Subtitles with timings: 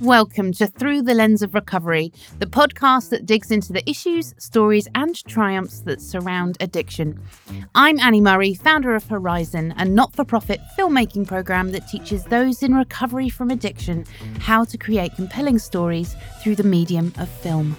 [0.00, 4.86] Welcome to Through the Lens of Recovery, the podcast that digs into the issues, stories,
[4.94, 7.18] and triumphs that surround addiction.
[7.74, 12.62] I'm Annie Murray, founder of Horizon, a not for profit filmmaking program that teaches those
[12.62, 14.04] in recovery from addiction
[14.40, 17.76] how to create compelling stories through the medium of film.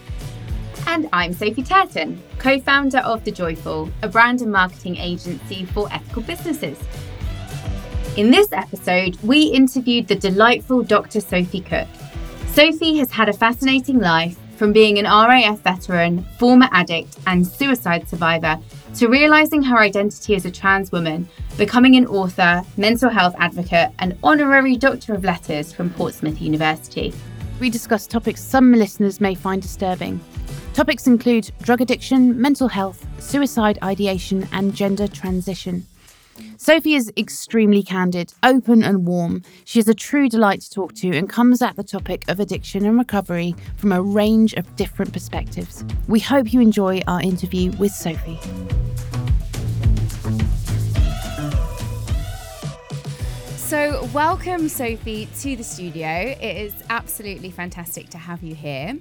[0.88, 5.92] And I'm Sophie Turton, co founder of The Joyful, a brand and marketing agency for
[5.92, 6.80] ethical businesses.
[8.18, 11.22] In this episode, we interviewed the delightful Dr.
[11.22, 11.88] Sophie Cook.
[12.48, 18.10] Sophie has had a fascinating life from being an RAF veteran, former addict, and suicide
[18.10, 18.60] survivor
[18.96, 21.26] to realizing her identity as a trans woman,
[21.58, 27.14] becoming an author, mental health advocate, and honorary Doctor of Letters from Bournemouth University.
[27.62, 30.20] We discuss topics some listeners may find disturbing.
[30.74, 35.88] Topics include drug addiction, mental health, suicide ideation, and gender transition.
[36.64, 39.42] Sophie is extremely candid, open, and warm.
[39.66, 42.86] She is a true delight to talk to and comes at the topic of addiction
[42.86, 45.84] and recovery from a range of different perspectives.
[46.08, 48.38] We hope you enjoy our interview with Sophie.
[53.58, 56.08] So, welcome, Sophie, to the studio.
[56.40, 59.00] It is absolutely fantastic to have you here.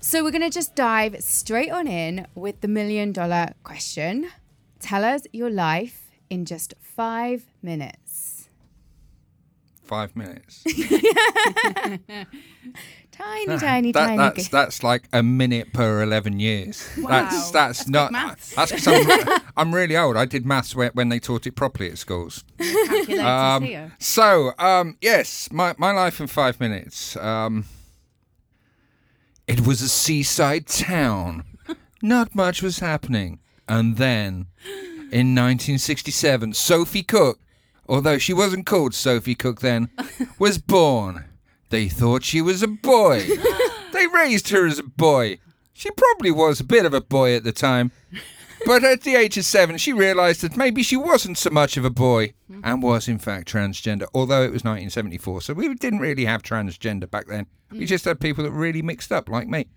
[0.00, 4.30] So, we're going to just dive straight on in with the million dollar question.
[4.80, 8.48] Tell us your life in just five minutes.
[9.84, 10.64] Five minutes.
[13.10, 14.16] tiny, tiny, that, tiny.
[14.18, 16.86] That's that's like a minute per eleven years.
[16.98, 17.08] Wow.
[17.08, 18.12] That's that's, That's not.
[18.12, 18.54] maths.
[18.54, 20.18] That's I'm, I'm really old.
[20.18, 22.44] I did maths when, when they taught it properly at schools.
[23.18, 23.92] Um, here.
[23.98, 27.16] so um, yes, my my life in five minutes.
[27.16, 27.64] Um,
[29.46, 31.44] it was a seaside town.
[32.02, 34.46] Not much was happening, and then
[35.10, 37.40] in 1967, Sophie Cook,
[37.88, 39.90] although she wasn't called Sophie Cook then,
[40.38, 41.24] was born.
[41.70, 43.26] They thought she was a boy.
[43.92, 45.38] they raised her as a boy.
[45.72, 47.92] She probably was a bit of a boy at the time.
[48.66, 51.84] But at the age of seven, she realised that maybe she wasn't so much of
[51.84, 52.60] a boy mm-hmm.
[52.64, 55.42] and was, in fact, transgender, although it was 1974.
[55.42, 57.46] So we didn't really have transgender back then.
[57.70, 57.86] We mm.
[57.86, 59.68] just had people that really mixed up, like me.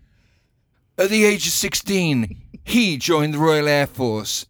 [0.97, 4.45] At the age of 16, he joined the Royal Air Force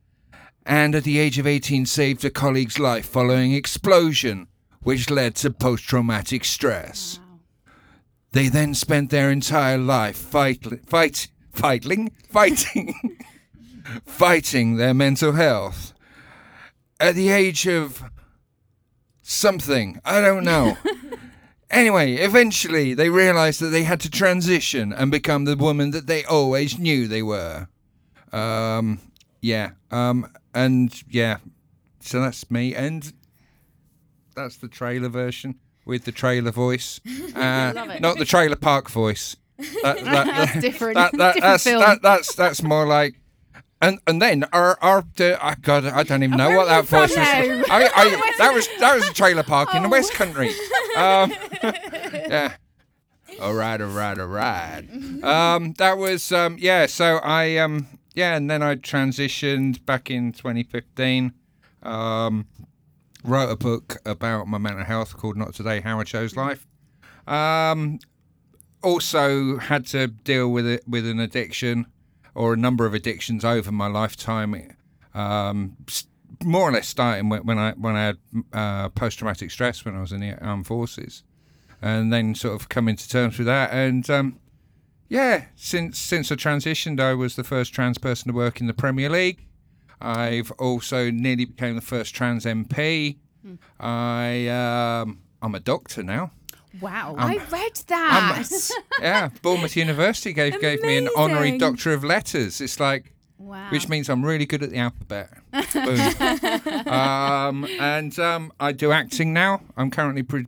[0.71, 4.47] and at the age of 18 saved a colleague's life following explosion,
[4.81, 7.19] which led to post traumatic stress.
[8.31, 13.17] They then spent their entire life fight, fight, fighting, fighting,
[14.05, 15.93] fighting their mental health.
[17.01, 18.01] At the age of
[19.21, 20.77] something, I don't know.
[21.69, 26.23] anyway, eventually they realized that they had to transition and become the woman that they
[26.23, 27.67] always knew they were.
[28.31, 29.01] Um,
[29.41, 29.71] yeah.
[29.91, 31.37] Um, and yeah,
[31.99, 33.13] so that's me, and
[34.35, 36.99] that's the trailer version with the trailer voice,
[37.35, 39.35] uh, not the trailer park voice.
[39.83, 40.95] That, that, That's different.
[40.95, 41.81] That, that, Different that's, film.
[41.81, 43.13] that, that's that's more like.
[43.79, 46.85] And and then our our uh, I God I don't even know where what that
[46.85, 47.17] voice was.
[47.69, 49.91] I, I, that was that was a trailer park in the Oh.
[49.91, 50.49] West Country.
[50.97, 51.31] Um,
[51.63, 52.53] yeah.
[53.39, 54.83] All right, all right, all right.
[55.23, 56.87] Um, that was um, yeah.
[56.87, 61.33] So I um, yeah, and then I transitioned back in 2015.
[61.83, 62.45] Um,
[63.23, 66.67] wrote a book about my mental health called "Not Today: How I Chose Life."
[67.27, 67.99] Um,
[68.83, 71.87] also had to deal with it with an addiction
[72.33, 74.75] or a number of addictions over my lifetime.
[75.13, 75.77] Um,
[76.43, 78.17] more or less starting when, when I when I had
[78.53, 81.23] uh, post traumatic stress when I was in the armed forces,
[81.81, 83.71] and then sort of coming to terms with that.
[83.71, 84.39] And um,
[85.11, 88.73] yeah, since since I transitioned, I was the first trans person to work in the
[88.73, 89.45] Premier League.
[89.99, 93.17] I've also nearly became the first trans MP.
[93.77, 96.31] I um, I'm a doctor now.
[96.79, 97.15] Wow.
[97.17, 98.69] I read I'm- that.
[99.01, 102.61] yeah, Bournemouth University gave gave me an honorary Doctor of Letters.
[102.61, 103.69] It's like, wow.
[103.69, 105.29] which means I'm really good at the alphabet.
[106.87, 109.61] Um, and um, I do acting now.
[109.75, 110.45] I'm currently pro-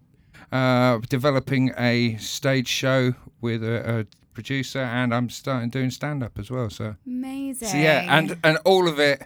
[0.53, 6.38] uh, developing a stage show with a, a producer, and I'm starting doing stand up
[6.39, 6.69] as well.
[6.69, 7.68] So, Amazing.
[7.69, 9.24] so yeah, and and all of it.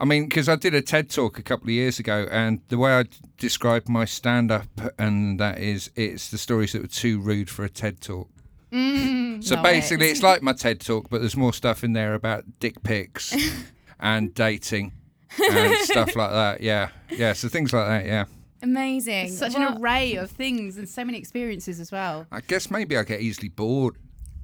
[0.00, 2.78] I mean, because I did a TED talk a couple of years ago, and the
[2.78, 3.04] way I
[3.36, 7.64] describe my stand up, and that is, it's the stories that were too rude for
[7.64, 8.28] a TED talk.
[8.70, 10.12] Mm, so basically, it.
[10.12, 13.34] it's like my TED talk, but there's more stuff in there about dick pics
[14.00, 14.92] and dating
[15.36, 16.60] and stuff like that.
[16.60, 17.32] Yeah, yeah.
[17.32, 18.06] So things like that.
[18.06, 18.26] Yeah.
[18.62, 19.30] Amazing.
[19.32, 22.26] Such Well, an array of things and so many experiences as well.
[22.32, 23.96] I guess maybe I get easily bored.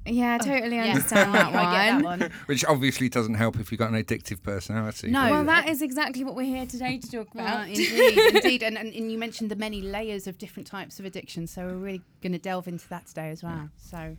[0.05, 0.83] Yeah, I totally Yeah.
[0.93, 1.65] understand that one.
[1.65, 2.31] I get that one.
[2.45, 5.09] Which obviously doesn't help if you've got an addictive personality.
[5.09, 5.29] No.
[5.31, 7.67] Well, that is exactly what we're here today to talk Well, about.
[7.69, 11.47] indeed, indeed, and, and and you mentioned the many layers of different types of addiction,
[11.47, 13.69] so we're really going to delve into that today as well.
[13.77, 14.17] So,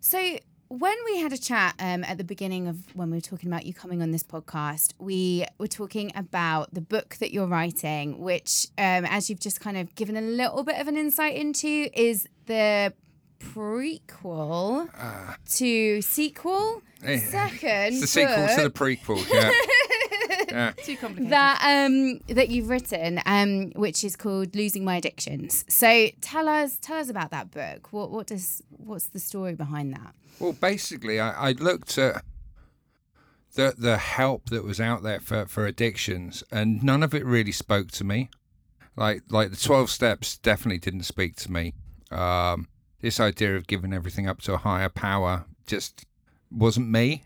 [0.00, 0.38] So
[0.68, 3.66] when we had a chat um, at the beginning of when we were talking about
[3.66, 8.68] you coming on this podcast, we were talking about the book that you're writing, which,
[8.78, 12.26] um, as you've just kind of given a little bit of an insight into, is
[12.46, 12.92] the
[13.54, 14.88] prequel
[15.56, 16.82] to sequel.
[17.04, 19.28] Eh, Second, It's the sequel to the prequel.
[19.32, 19.50] Yeah.
[20.48, 20.72] yeah.
[20.76, 21.32] too complicated.
[21.32, 26.78] that um that you've written, um, which is called "Losing My Addictions." So tell us,
[26.80, 27.92] tell us about that book.
[27.92, 30.14] What what does what's the story behind that?
[30.38, 32.24] Well, basically, I, I looked at
[33.54, 37.52] the the help that was out there for, for addictions, and none of it really
[37.52, 38.30] spoke to me.
[38.96, 41.74] Like like the twelve steps definitely didn't speak to me.
[42.10, 42.68] Um,
[43.02, 46.06] this idea of giving everything up to a higher power just
[46.50, 47.24] wasn't me.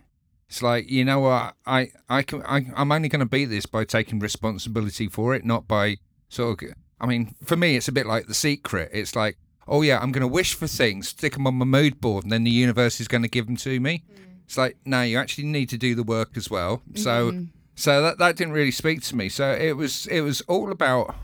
[0.48, 3.66] It's like you know what I I can I, I'm only going to beat this
[3.66, 6.70] by taking responsibility for it, not by sort of.
[6.98, 8.90] I mean, for me, it's a bit like the secret.
[8.92, 9.36] It's like,
[9.68, 12.32] oh yeah, I'm going to wish for things, stick them on my mood board, and
[12.32, 14.04] then the universe is going to give them to me.
[14.10, 14.16] Mm.
[14.46, 16.80] It's like, no, you actually need to do the work as well.
[16.94, 17.44] So, mm-hmm.
[17.74, 19.28] so that that didn't really speak to me.
[19.28, 21.14] So it was it was all about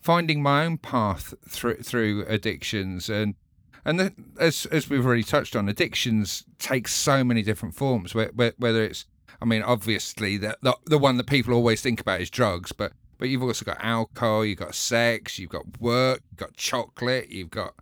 [0.00, 3.36] finding my own path through through addictions and
[3.84, 8.12] and the, as as we've already touched on, addictions take so many different forms.
[8.14, 9.06] whe- whe- Whether it's,
[9.40, 12.92] I mean, obviously the, the the one that people always think about is drugs, but
[13.18, 17.50] but you've also got alcohol, you've got sex, you've got work, you've got chocolate, you've
[17.50, 17.74] got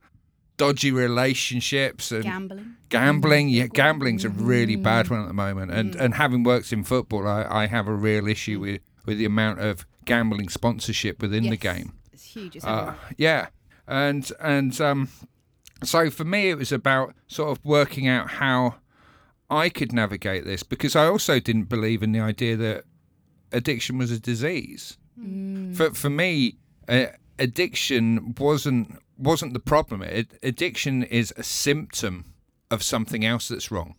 [0.58, 2.75] dodgy relationships and gambling.
[2.91, 3.49] gambling.
[3.49, 5.73] Yeah, gambling's a really bad one at the moment.
[5.73, 9.25] And and having worked in football, I, I have a real issue with with the
[9.25, 11.93] amount of gambling sponsorship within the game.
[12.12, 12.58] It's huge.
[12.62, 13.49] Uh, yeah,
[13.87, 15.08] and and um,
[15.82, 18.77] so for me, it was about sort of working out how
[19.49, 22.85] I could navigate this because I also didn't believe in the idea that
[23.53, 24.97] addiction was a disease.
[25.75, 26.56] For for me,
[26.88, 27.06] uh,
[27.38, 30.03] addiction wasn't wasn't the problem.
[30.03, 32.35] It, addiction is a symptom
[32.71, 33.97] of something else that's wrong,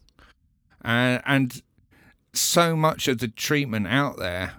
[0.81, 1.62] and and
[2.34, 4.54] so much of the treatment out there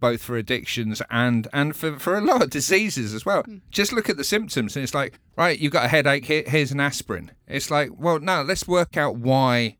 [0.00, 3.42] both for addictions and and for, for a lot of diseases as well.
[3.42, 3.58] Hmm.
[3.70, 6.72] Just look at the symptoms and it's like, right, you've got a headache, here, here's
[6.72, 7.32] an aspirin.
[7.46, 9.78] It's like, well, no, let's work out why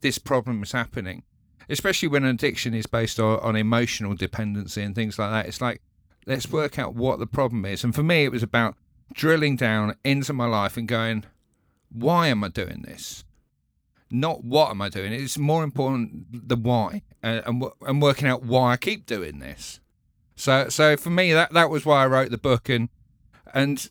[0.00, 1.22] this problem is happening.
[1.68, 5.46] Especially when an addiction is based on, on emotional dependency and things like that.
[5.46, 5.80] It's like,
[6.26, 6.54] let's hmm.
[6.54, 7.84] work out what the problem is.
[7.84, 8.76] And for me, it was about
[9.14, 11.24] drilling down into my life and going,
[11.90, 13.24] why am I doing this?
[14.12, 15.12] Not what am I doing.
[15.12, 19.38] It's more important the why uh, and and, and working out why I keep doing
[19.38, 19.80] this.
[20.36, 22.90] So so for me that that was why I wrote the book and
[23.54, 23.88] and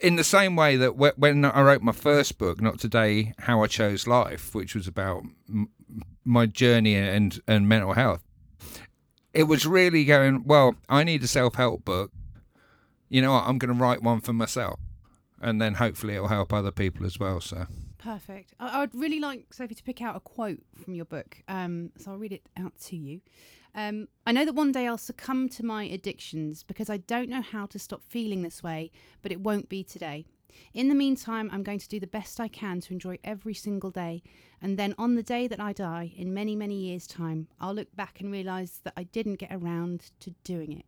[0.00, 3.68] in the same way that when I wrote my first book, not today, how I
[3.68, 5.22] chose life, which was about
[6.24, 8.22] my journey and and mental health,
[9.32, 10.74] it was really going well.
[10.88, 12.10] I need a self help book.
[13.08, 13.44] You know what?
[13.46, 14.80] I'm going to write one for myself,
[15.40, 17.40] and then hopefully it'll help other people as well.
[17.40, 17.66] So.
[18.04, 18.52] Perfect.
[18.60, 21.38] I, I'd really like Sophie to pick out a quote from your book.
[21.48, 23.22] Um, so I'll read it out to you.
[23.74, 27.40] Um, I know that one day I'll succumb to my addictions because I don't know
[27.40, 28.90] how to stop feeling this way,
[29.22, 30.26] but it won't be today.
[30.74, 33.90] In the meantime, I'm going to do the best I can to enjoy every single
[33.90, 34.22] day.
[34.60, 37.96] And then on the day that I die, in many, many years' time, I'll look
[37.96, 40.84] back and realise that I didn't get around to doing it.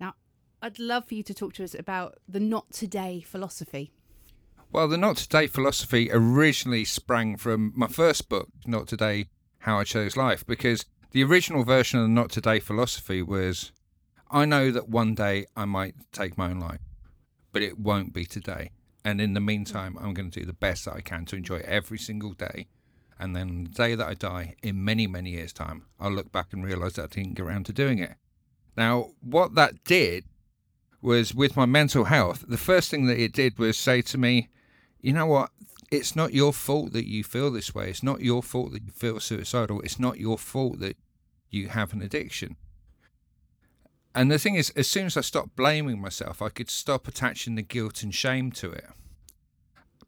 [0.00, 0.14] Now,
[0.62, 3.92] I'd love for you to talk to us about the not today philosophy.
[4.72, 9.26] Well, the Not Today philosophy originally sprang from my first book, Not Today
[9.60, 13.72] How I Chose Life, because the original version of the Not Today philosophy was
[14.30, 16.80] I know that one day I might take my own life,
[17.52, 18.70] but it won't be today.
[19.04, 21.62] And in the meantime, I'm going to do the best that I can to enjoy
[21.64, 22.66] every single day.
[23.18, 26.52] And then the day that I die, in many, many years' time, I'll look back
[26.52, 28.16] and realise that I didn't get around to doing it.
[28.76, 30.24] Now, what that did
[31.00, 34.48] was with my mental health, the first thing that it did was say to me,
[35.06, 35.50] you know what?
[35.92, 37.88] It's not your fault that you feel this way.
[37.88, 39.80] It's not your fault that you feel suicidal.
[39.82, 40.96] It's not your fault that
[41.48, 42.56] you have an addiction.
[44.12, 47.54] And the thing is, as soon as I stopped blaming myself, I could stop attaching
[47.54, 48.86] the guilt and shame to it.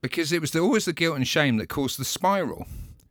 [0.02, 2.67] Because it was the, always the guilt and shame that caused the spiral.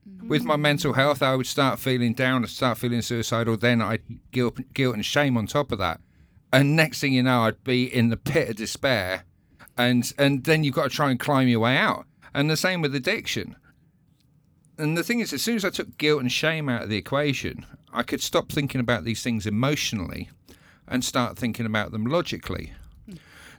[0.05, 0.27] Mm-hmm.
[0.27, 4.01] With my mental health, I would start feeling down, I'd start feeling suicidal, then I'd
[4.31, 6.01] guilt, guilt and shame on top of that.
[6.51, 9.23] And next thing you know, I'd be in the pit of despair
[9.77, 12.05] and and then you've got to try and climb your way out.
[12.33, 13.55] And the same with addiction.
[14.77, 16.97] And the thing is, as soon as I took guilt and shame out of the
[16.97, 20.29] equation, I could stop thinking about these things emotionally
[20.87, 22.73] and start thinking about them logically.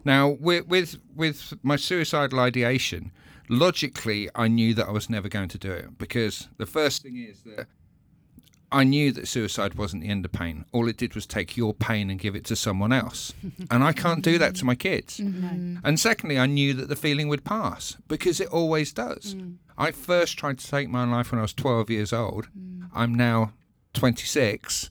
[0.05, 3.11] Now, with with with my suicidal ideation,
[3.49, 7.17] logically, I knew that I was never going to do it because the first thing
[7.17, 7.67] is that
[8.71, 10.65] I knew that suicide wasn't the end of pain.
[10.73, 13.33] All it did was take your pain and give it to someone else.
[13.71, 15.19] and I can't do that to my kids.
[15.21, 19.35] And secondly, I knew that the feeling would pass because it always does.
[19.79, 22.49] I first tried to take my own life when I was 12 years old.
[22.95, 23.53] I'm now
[23.95, 24.91] 26.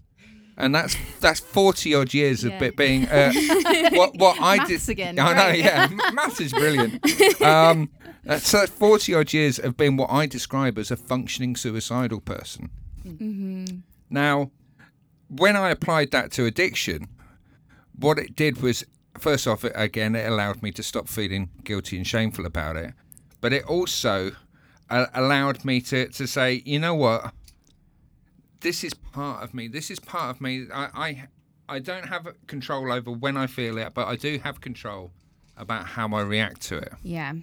[0.59, 2.57] And that's that's forty odd years of Yeah.
[2.59, 3.31] bit being uh,
[3.91, 5.59] what what I Maths did again, I know, right.
[5.59, 6.95] yeah, maths is brilliant.
[7.43, 7.91] Um,
[8.27, 12.21] uh, so that's forty odd years of being what I describe as a functioning suicidal
[12.21, 12.71] person.
[14.09, 14.51] Now,
[15.29, 17.07] when I applied that to addiction,
[17.97, 18.85] what it did was,
[19.17, 22.93] first off, again, it allowed me to stop feeling guilty and shameful about it.
[23.41, 24.31] But it also
[24.89, 27.33] uh, allowed me to, to say, you know what?
[28.61, 29.67] This is part of me.
[29.67, 30.67] This is part of me.
[30.73, 31.27] I, I,
[31.75, 35.11] I don't have control over when I feel it, but I do have control
[35.57, 36.93] about how I react to it.
[37.03, 37.33] Yeah.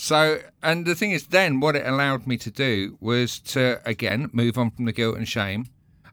[0.00, 4.30] So, and the thing is, then what it allowed me to do was to, again,
[4.32, 5.66] move on from the guilt and shame.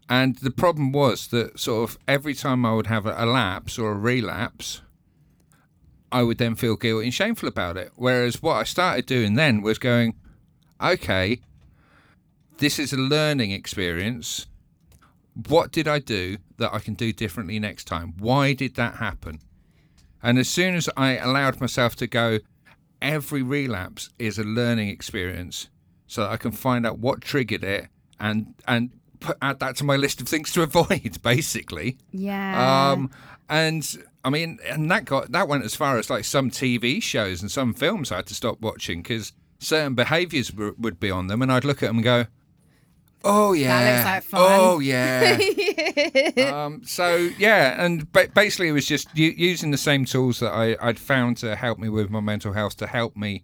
[0.09, 3.91] And the problem was that sort of every time I would have a, lapse or
[3.91, 4.81] a relapse,
[6.11, 7.91] I would then feel guilty and shameful about it.
[7.95, 10.15] Whereas what I started doing then was going,
[10.81, 11.41] okay,
[12.57, 14.47] this is a learning experience.
[15.47, 18.15] What did I do that I can do differently next time?
[18.17, 19.41] Why did that happen?
[20.23, 22.39] And as soon as I allowed myself to go,
[23.01, 25.69] every relapse is a learning experience
[26.07, 27.87] so that I can find out what triggered it
[28.19, 32.91] and and put, add that to my list of things to avoid basically Yeah.
[32.91, 33.09] um
[33.49, 33.85] and
[34.23, 37.51] I mean and that got that went as far as like some TV shows and
[37.51, 41.41] some films I had to stop watching because certain behaviors w- would be on them
[41.41, 42.25] and I'd look at them and go
[43.25, 45.37] oh yeah like fun." oh yeah
[46.65, 50.51] um, so yeah, and ba- basically it was just u- using the same tools that
[50.51, 53.43] I, I'd found to help me with my mental health to help me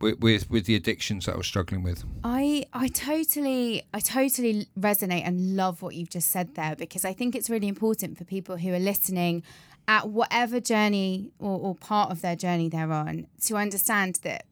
[0.00, 2.04] with, with with the addictions that I was struggling with.
[2.24, 7.12] I I totally I totally resonate and love what you've just said there because I
[7.12, 9.42] think it's really important for people who are listening
[9.88, 14.44] at whatever journey or, or part of their journey they're on to understand that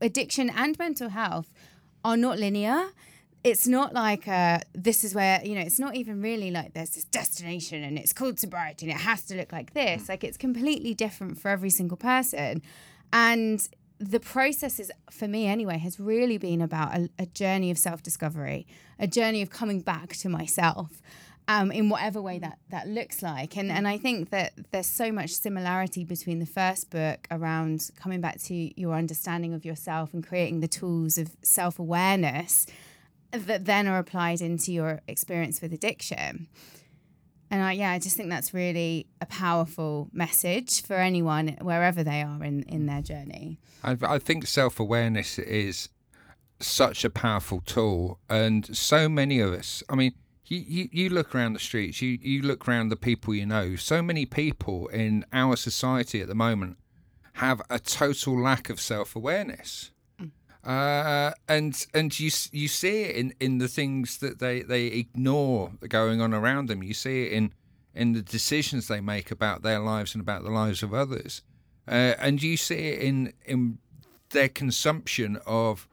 [0.00, 1.52] addiction and mental health
[2.04, 2.90] are not linear.
[3.46, 5.60] It's not like uh, this is where you know.
[5.60, 9.24] It's not even really like there's this destination and it's called sobriety and it has
[9.26, 10.08] to look like this.
[10.08, 12.60] Like it's completely different for every single person,
[13.12, 13.68] and
[14.00, 18.66] the process is for me anyway has really been about a, a journey of self-discovery
[18.98, 21.00] a journey of coming back to myself
[21.48, 25.10] um, in whatever way that that looks like and and I think that there's so
[25.10, 30.26] much similarity between the first book around coming back to your understanding of yourself and
[30.26, 32.66] creating the tools of self-awareness
[33.32, 36.48] that then are applied into your experience with addiction
[37.50, 42.22] and I, yeah, I just think that's really a powerful message for anyone wherever they
[42.22, 43.58] are in, in their journey.
[43.84, 45.88] I, I think self awareness is
[46.58, 49.82] such a powerful tool, and so many of us.
[49.88, 50.14] I mean,
[50.46, 53.76] you, you, you look around the streets, you, you look around the people you know.
[53.76, 56.78] So many people in our society at the moment
[57.34, 59.92] have a total lack of self awareness.
[60.66, 65.70] Uh, and and you you see it in, in the things that they, they ignore
[65.88, 66.82] going on around them.
[66.82, 67.54] You see it in
[67.94, 71.42] in the decisions they make about their lives and about the lives of others,
[71.86, 73.78] uh, and you see it in in
[74.30, 75.86] their consumption of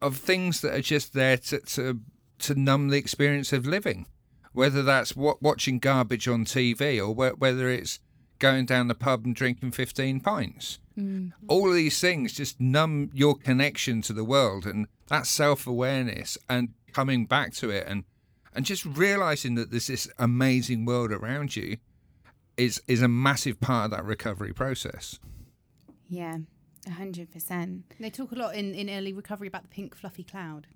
[0.00, 1.98] of things that are just there to to,
[2.38, 4.06] to numb the experience of living,
[4.52, 7.98] whether that's what, watching garbage on TV or whe- whether it's
[8.38, 11.32] going down the pub and drinking fifteen pints Mm.
[11.48, 16.68] all of these things just numb your connection to the world and that self-awareness and
[16.92, 18.04] coming back to it and
[18.54, 21.78] and just realizing that there's this amazing world around you
[22.56, 25.18] is is a massive part of that recovery process
[26.08, 26.38] Yeah,
[26.86, 27.84] a hundred percent.
[27.98, 30.66] They talk a lot in, in early recovery about the pink fluffy cloud.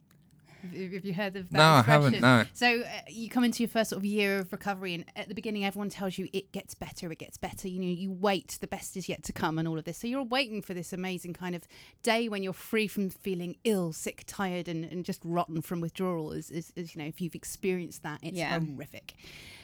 [0.62, 1.58] Have have you heard of that?
[1.58, 2.44] No, I haven't, no.
[2.52, 5.34] So uh, you come into your first sort of year of recovery, and at the
[5.34, 7.68] beginning, everyone tells you it gets better, it gets better.
[7.68, 9.98] You know, you wait, the best is yet to come, and all of this.
[9.98, 11.62] So you're waiting for this amazing kind of
[12.02, 16.32] day when you're free from feeling ill, sick, tired, and, and just rotten from withdrawal.
[16.32, 18.58] Is, is, is you know, if you've experienced that, it's Yeah.
[18.58, 19.14] horrific.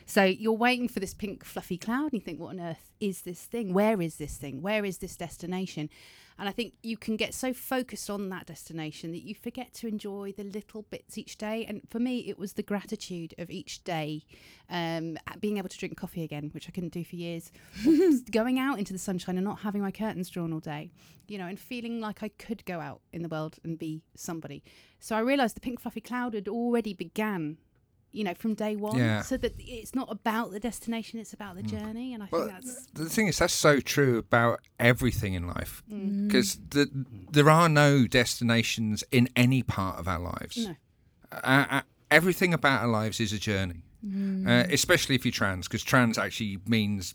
[0.07, 3.23] So you're waiting for this pink fluffy cloud, and you think, what on earth is
[3.23, 3.73] this thing?
[3.73, 4.63] Where is this thing?
[4.63, 5.89] Where is this destination?
[6.39, 9.87] And I think you can get so focused on that destination that you forget to
[9.87, 11.65] enjoy the little bits each day.
[11.65, 14.25] And for me, it was the gratitude of each day,
[14.69, 17.53] um, being able to drink coffee again, which I couldn't do for years,
[18.33, 20.91] going out into the sunshine and not having my curtains drawn all day,
[21.29, 24.65] you know, and feeling like I could go out in the world and be somebody.
[24.99, 27.59] So I realised the pink fluffy cloud had already began
[28.15, 28.97] you know, from day one.
[28.99, 29.23] Yeah.
[29.23, 32.15] So that it's not about the destination; it's about the journey.
[32.15, 35.83] And I Well, think that's the thing is, that's so true about everything in life
[35.93, 36.29] Mm.
[36.29, 36.89] because the,
[37.31, 40.57] there are no destinations in any part of our lives.
[40.57, 40.77] No.
[41.33, 41.81] Uh, uh,
[42.11, 44.47] everything about our lives is a journey, Mm.
[44.47, 47.15] uh, especially if you're trans, because trans actually means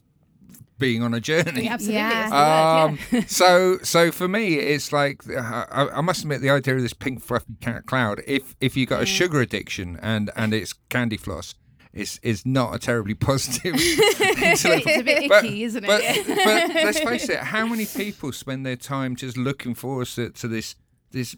[0.79, 1.67] being on a journey.
[1.67, 2.29] absolutely Yeah.
[2.29, 3.25] that's word, Um, yeah.
[3.27, 6.93] so, so for me, it's like uh, I, I must admit the idea of this
[6.93, 8.21] pink fluffy cat cloud.
[8.25, 11.53] If if you got a sugar addiction and and it's candy floss,
[11.93, 13.75] is is not a terribly positive.
[13.77, 15.87] it's a bit But- icky, isn't it?
[15.87, 16.01] But,
[16.45, 20.47] but let's face it, how many people spend their time just looking forward to, to
[20.47, 20.75] this
[21.11, 21.35] this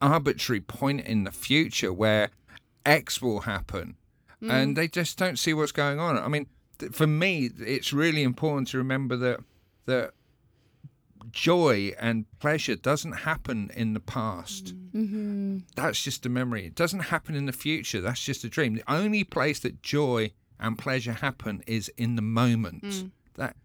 [0.00, 2.30] arbitrary point in the future where
[2.84, 3.96] X will happen,
[4.42, 4.50] Mm.
[4.50, 6.18] and they just don't see what's going on.
[6.18, 6.50] I mean, th-
[6.92, 9.40] for me, it's really important to remember that
[9.86, 10.12] that
[11.30, 14.74] joy and pleasure doesn't happen in the past.
[14.92, 15.58] Mm-hmm.
[15.74, 16.66] That's just a memory.
[16.66, 18.00] It doesn't happen in the future.
[18.00, 18.74] That's just a dream.
[18.74, 22.84] The only place that joy and pleasure happen is in the moment.
[22.84, 23.10] Mm.
[23.34, 23.56] That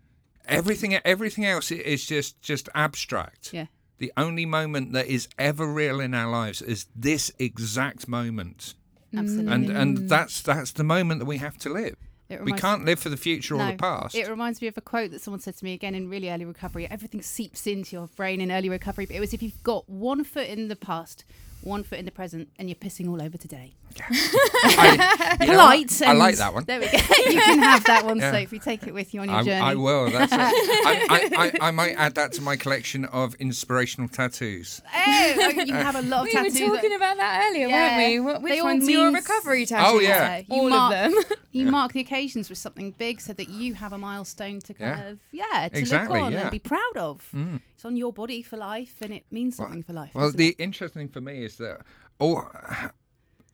[0.45, 3.53] everything everything else is just just abstract.
[3.53, 3.67] Yeah.
[3.99, 8.73] The only moment that is ever real in our lives is this exact moment.
[9.15, 9.53] Absolutely.
[9.53, 11.95] And and that's that's the moment that we have to live.
[12.41, 14.15] We can't live for the future or the past.
[14.15, 16.45] It reminds me of a quote that someone said to me again in really early
[16.45, 16.87] recovery.
[16.89, 20.23] Everything seeps into your brain in early recovery, but it was if you've got one
[20.23, 21.25] foot in the past,
[21.61, 23.73] one foot in the present, and you're pissing all over today.
[24.01, 26.01] I, you know Polite.
[26.01, 26.63] I like that one.
[26.65, 26.97] There we go.
[26.97, 28.31] you can have that one, Yeah.
[28.31, 28.59] Sophie.
[28.59, 29.61] Take it with you on your I, journey.
[29.61, 30.09] I will.
[30.09, 30.39] That's it.
[30.39, 34.81] I, I, I, I might add that to my collection of inspirational tattoos.
[34.95, 36.55] Oh, you can have a lot of tattoos.
[36.55, 36.81] We were tattoos.
[36.81, 37.97] talking about that earlier, Yeah.
[37.97, 38.19] weren't we?
[38.19, 39.97] What, They which all one's your mean- recovery tattoo?
[39.97, 40.37] Oh, yeah.
[40.39, 41.23] You all mark- of them.
[41.51, 44.97] you mark the occasions with something big so that you have a milestone to kind
[44.99, 45.07] Yeah.
[45.09, 46.39] of yeah to Exactly, look on yeah.
[46.39, 46.41] Mm.
[46.43, 47.29] and be proud of.
[47.75, 50.11] It's on your body for life, and it means something for life.
[50.13, 50.55] Well, the it?
[50.59, 51.81] interesting thing for me is that
[52.19, 52.49] all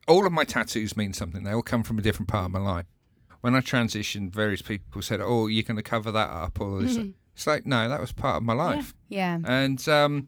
[0.08, 1.44] all of my tattoos mean something.
[1.44, 2.86] They all come from a different part of my life.
[3.42, 6.98] When I transitioned, various people said, "Oh, you're going to cover that up," or this.
[7.36, 8.94] It's like, no, that was part of my life.
[9.10, 9.40] Yeah.
[9.46, 10.28] And um,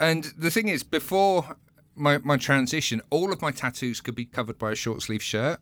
[0.00, 1.56] and the thing is, before
[1.94, 5.60] my my transition, all of my tattoos could be covered by a short sleeve shirt.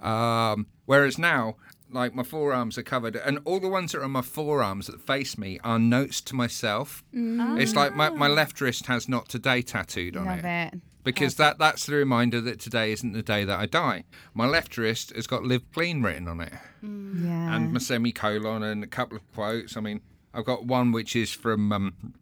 [0.00, 1.56] Um, whereas now,
[1.88, 5.00] like my forearms are covered, and all the ones that are on my forearms that
[5.00, 7.04] face me are notes to myself.
[7.12, 10.74] It's like my, my left wrist has "Not Today" tattooed on Love it.
[11.04, 14.04] Because that that's the reminder that today isn't the day that I die.
[14.34, 17.56] My left wrist has got "Live Clean" written on it Yeah.
[17.56, 19.76] and my semicolon and a couple of quotes.
[19.76, 20.00] I mean,
[20.34, 22.14] I've got one which is from um,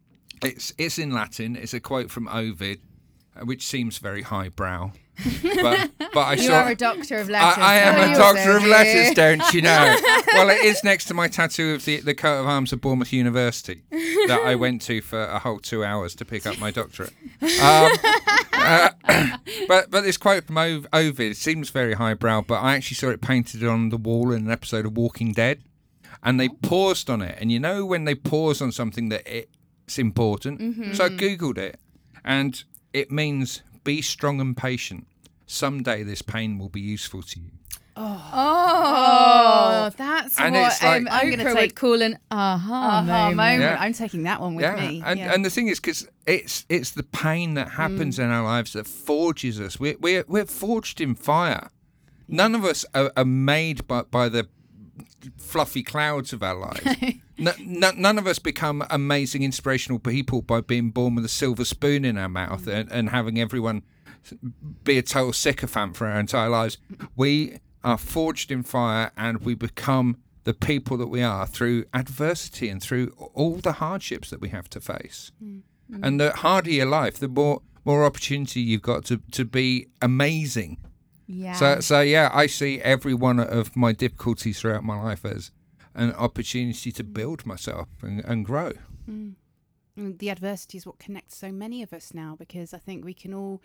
[0.42, 1.56] it's it's in Latin.
[1.56, 2.80] It's a quote from Ovid,
[3.36, 4.92] uh, which seems very highbrow.
[5.42, 6.62] but but I you saw.
[6.62, 7.58] are a doctor of I, letters.
[7.58, 8.68] I am a doctor of Sophie?
[8.70, 9.96] letters, don't you know?
[10.32, 13.12] well, it is next to my tattoo of the, the coat of arms of Bournemouth
[13.12, 17.12] University that I went to for a whole two hours to pick up my doctorate.
[17.62, 17.92] Um,
[18.70, 19.36] uh,
[19.68, 23.20] but but this quote from Ov- Ovid seems very highbrow, but I actually saw it
[23.20, 25.62] painted on the wall in an episode of Walking Dead,
[26.22, 27.36] and they paused on it.
[27.40, 31.78] And you know when they pause on something that it's important, so I googled it,
[32.24, 35.06] and it means be strong and patient.
[35.46, 37.50] Someday this pain will be useful to you.
[37.96, 43.02] Oh, that's And what it's like- um, I'm gonna take- would call an aha, Aha
[43.02, 43.36] moment.
[43.36, 43.60] moment.
[43.62, 43.76] Yeah.
[43.80, 45.02] I'm taking that one with yeah, me.
[45.04, 45.32] and yeah.
[45.34, 48.24] and the thing is, because it's it's the pain that happens Mm.
[48.24, 49.78] in our lives that forges us.
[49.80, 51.70] We're we're we're forged in fire.
[52.28, 54.48] None of us are, are made by by the
[55.36, 56.82] fluffy clouds of our lives.
[57.40, 61.64] N- n- none of us become amazing, inspirational people by being born with a silver
[61.64, 62.74] spoon in our mouth Mm.
[62.74, 63.82] and, and having everyone
[64.84, 66.76] be a total sycophant for our entire lives.
[67.16, 72.68] We are forged in fire and we become the people that we are through adversity
[72.68, 75.32] and through all the hardships that we have to face.
[76.02, 80.76] And the harder your life, the more more opportunity you've got to, to be amazing.
[81.26, 81.54] Yeah.
[81.54, 85.50] So so yeah, I see every one of my difficulties throughout my life as
[85.94, 88.72] an opportunity to build myself and, and grow.
[89.08, 89.34] Mm,
[89.96, 93.34] the adversity is what connects so many of us now because I think we can
[93.34, 93.60] all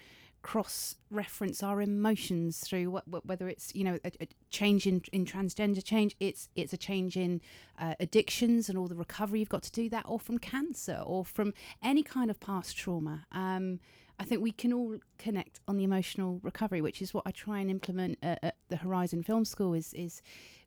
[0.46, 5.02] cross reference our emotions through what, what, whether it's you know a, a change in,
[5.12, 7.42] in transgender change it's it's a change in
[7.80, 11.26] uh, addictions and all the recovery you've got to do that or from cancer or
[11.26, 13.26] from any kind of past trauma.
[13.32, 13.80] Um,
[14.20, 17.58] I think we can all connect on the emotional recovery which is what I try
[17.58, 20.22] and implement at, at the Horizon Film School is is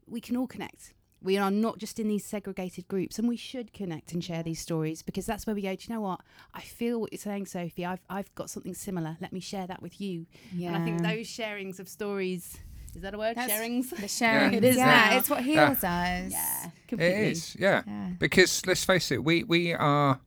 [0.08, 3.72] we can all connect we are not just in these segregated groups and we should
[3.72, 6.20] connect and share these stories because that's where we go do you know what
[6.54, 9.82] i feel what you're saying sophie i've, I've got something similar let me share that
[9.82, 10.68] with you yeah.
[10.68, 12.58] and i think those sharings of stories
[12.94, 14.54] is that a word That's- sharings the sharing.
[14.54, 15.18] It is yeah, now.
[15.18, 16.32] it's what heals us.
[16.32, 17.82] yeah It completely is, yeah.
[17.86, 18.10] Yeah.
[18.18, 20.20] Because let's face it, we we are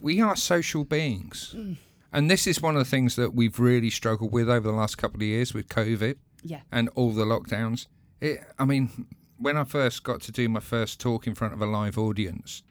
[0.00, 1.76] we are social beings, mm.
[2.12, 4.98] and this is one of the things that we've really struggled with over the last
[4.98, 6.16] couple of years with COVID.
[6.44, 6.60] Yeah.
[6.70, 7.88] and all the lockdowns.
[8.20, 9.06] It, I mean,
[9.38, 12.62] when I first got to do my first talk in front of a live audience,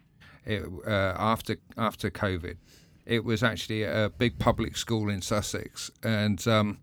[0.45, 2.58] it, uh, after after COVID,
[3.06, 6.80] it was actually a big public school in Sussex, and um,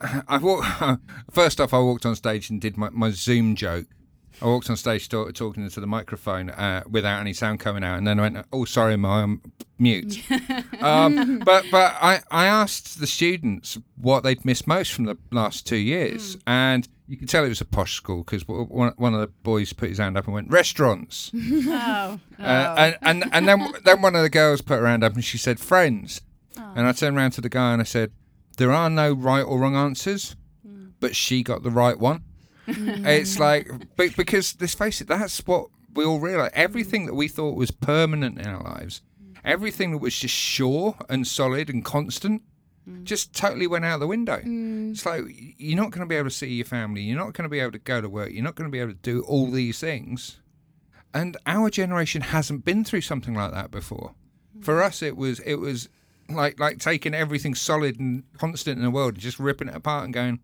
[0.28, 0.66] I walked.
[1.30, 3.86] first off, I walked on stage and did my, my Zoom joke.
[4.42, 7.98] I walked on stage talk, talking into the microphone uh, without any sound coming out,
[7.98, 9.42] and then I went, "Oh, sorry, my I'm
[9.78, 10.22] mute."
[10.80, 15.66] um, but but I, I asked the students what they'd missed most from the last
[15.66, 19.20] two years, and you could tell it was a posh school because one, one of
[19.20, 22.20] the boys put his hand up and went, "Restaurants," Oh.
[22.38, 25.24] uh, and and and then then one of the girls put her hand up and
[25.24, 26.20] she said, "Friends,"
[26.56, 28.12] and I turned around to the guy and I said,
[28.58, 30.36] "There are no right or wrong answers,
[31.00, 32.22] but she got the right one."
[32.66, 36.52] it's like be- because let's face it, that's what we all realize.
[36.54, 39.02] Everything that we thought was permanent in our lives,
[39.44, 42.42] everything that was just sure and solid and constant,
[42.88, 43.04] Mm.
[43.04, 44.38] just totally went out the window.
[44.38, 44.92] Mm.
[44.92, 45.22] It's like
[45.58, 47.02] you're not going to be able to see your family.
[47.02, 48.30] You're not going to be able to go to work.
[48.32, 50.38] You're not going to be able to do all these things.
[51.12, 54.14] And our generation hasn't been through something like that before.
[54.56, 54.64] Mm.
[54.64, 55.88] For us, it was it was
[56.28, 60.04] like like taking everything solid and constant in the world, and just ripping it apart
[60.04, 60.40] and going,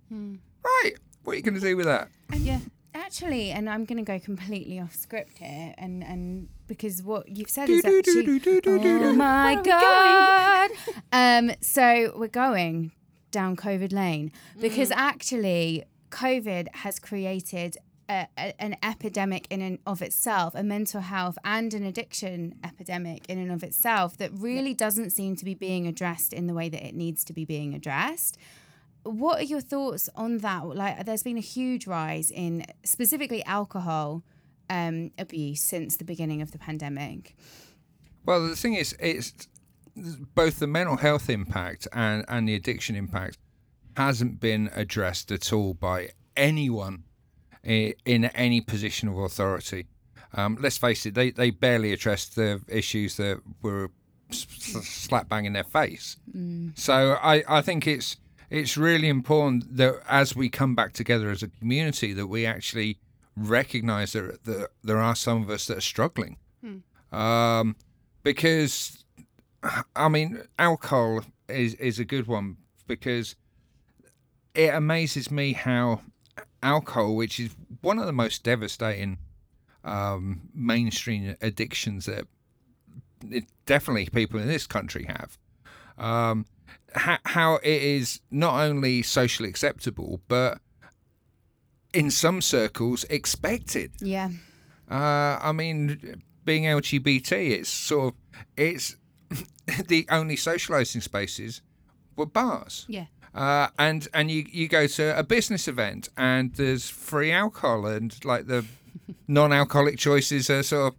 [0.65, 2.09] right, what are you going to do with that?
[2.31, 2.59] And yeah.
[2.97, 7.51] Actually, and I'm going to go completely off script here, and and because what you've
[7.51, 8.25] said is actually,
[8.67, 10.71] oh my god.
[11.13, 12.93] Um, so we're going
[13.31, 17.77] down COVID lane because actually COVID has created.
[18.09, 23.27] A, a- an epidemic in and of itself, a mental health and an addiction epidemic
[23.29, 26.69] in and of itself that really doesn't seem to be being addressed in the way
[26.69, 28.39] that it needs to be being addressed
[29.07, 30.67] what are your thoughts on that?
[30.67, 34.23] Like, there's been a huge rise in specifically alcohol
[34.69, 37.37] um, abuse since the beginning of the pandemic.
[38.25, 39.33] Well, the thing is, it's
[40.35, 43.39] both the mental health impact and, and the addiction impact
[43.97, 47.05] hasn't been addressed at all by anyone
[47.65, 49.87] in any position of authority.
[50.35, 53.91] Um, let's face it, they, they barely addressed the issues that were
[54.31, 56.17] slap bang in their face.
[56.75, 58.17] So I, I think it's
[58.51, 62.99] it's really important that as we come back together as a community, that we actually
[63.37, 66.37] recognise that, that there are some of us that are struggling.
[67.13, 67.77] Um,
[68.23, 69.05] because
[69.95, 72.57] I mean, alcohol is is a good one
[72.87, 73.37] because
[74.55, 76.01] it amazes me how
[76.63, 79.19] alcohol, which is one of the most devastating
[79.85, 82.27] um, mainstream addictions that
[83.67, 85.39] definitely people in this country have,
[85.99, 86.47] um,
[86.95, 90.61] ha- how it is not only socially acceptable but
[91.97, 93.91] in some circles expected.
[94.01, 94.29] Yeah.
[94.91, 98.97] Uh, I mean, being LGBT, it's sort of it's
[99.89, 101.63] the only socialising spaces
[102.15, 102.85] were bars.
[102.89, 103.07] Yeah.
[103.35, 108.25] Uh, and and you you go to a business event and there's free alcohol and
[108.25, 108.65] like the
[109.29, 110.99] non-alcoholic choices are sort of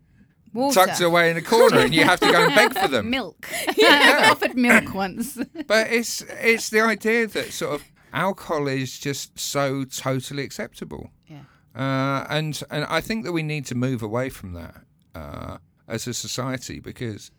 [0.57, 0.85] Water.
[0.85, 3.09] tucked away in a corner and you have to go and beg for them.
[3.17, 3.47] Milk.
[3.77, 4.21] Yeah.
[4.25, 5.37] I offered milk once.
[5.67, 11.11] But it's it's the idea that sort of alcohol is just so totally acceptable.
[11.27, 11.43] Yeah.
[11.75, 14.75] Uh, and and I think that we need to move away from that
[15.13, 17.31] uh, as a society because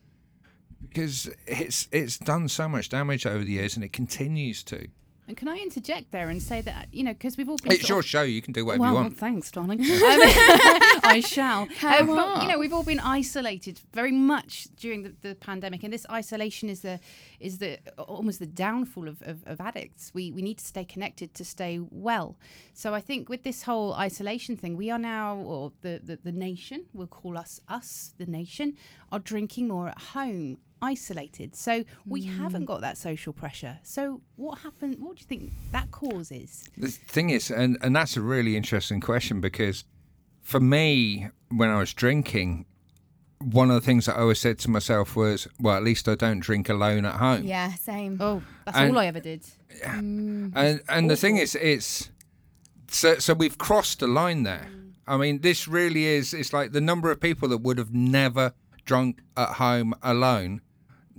[0.88, 4.88] because it's it's done so much damage over the years and it continues to.
[5.28, 7.86] And can I interject there and say that you know because we've all been It's
[7.86, 9.18] your of- show; you can do whatever well, you well, want.
[9.18, 9.80] thanks, darling.
[9.88, 9.90] Um,
[11.04, 11.62] I shall.
[11.82, 15.92] Um, but, you know, we've all been isolated very much during the, the pandemic, and
[15.92, 16.98] this isolation is the
[17.40, 20.12] is the almost the downfall of, of, of addicts.
[20.14, 22.36] We we need to stay connected to stay well.
[22.72, 26.32] So I think with this whole isolation thing, we are now, or the the, the
[26.32, 28.76] nation, we'll call us us, the nation,
[29.12, 30.58] are drinking more at home.
[30.80, 32.66] Isolated, so we haven't mm.
[32.66, 33.78] got that social pressure.
[33.82, 34.96] So, what happened?
[34.98, 36.68] What do you think that causes?
[36.76, 39.84] The thing is, and and that's a really interesting question because
[40.42, 42.66] for me, when I was drinking,
[43.40, 46.14] one of the things that I always said to myself was, "Well, at least I
[46.14, 48.18] don't drink alone at home." Yeah, same.
[48.20, 49.44] Oh, that's And- all I ever did.
[49.84, 50.52] Mm.
[50.54, 52.10] and and the thing is it's
[52.88, 54.92] so so we've crossed a line there mm.
[55.06, 58.54] i mean this really is it's like the number of people that would have never
[58.84, 60.60] drunk at home alone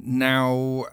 [0.02, 0.86] now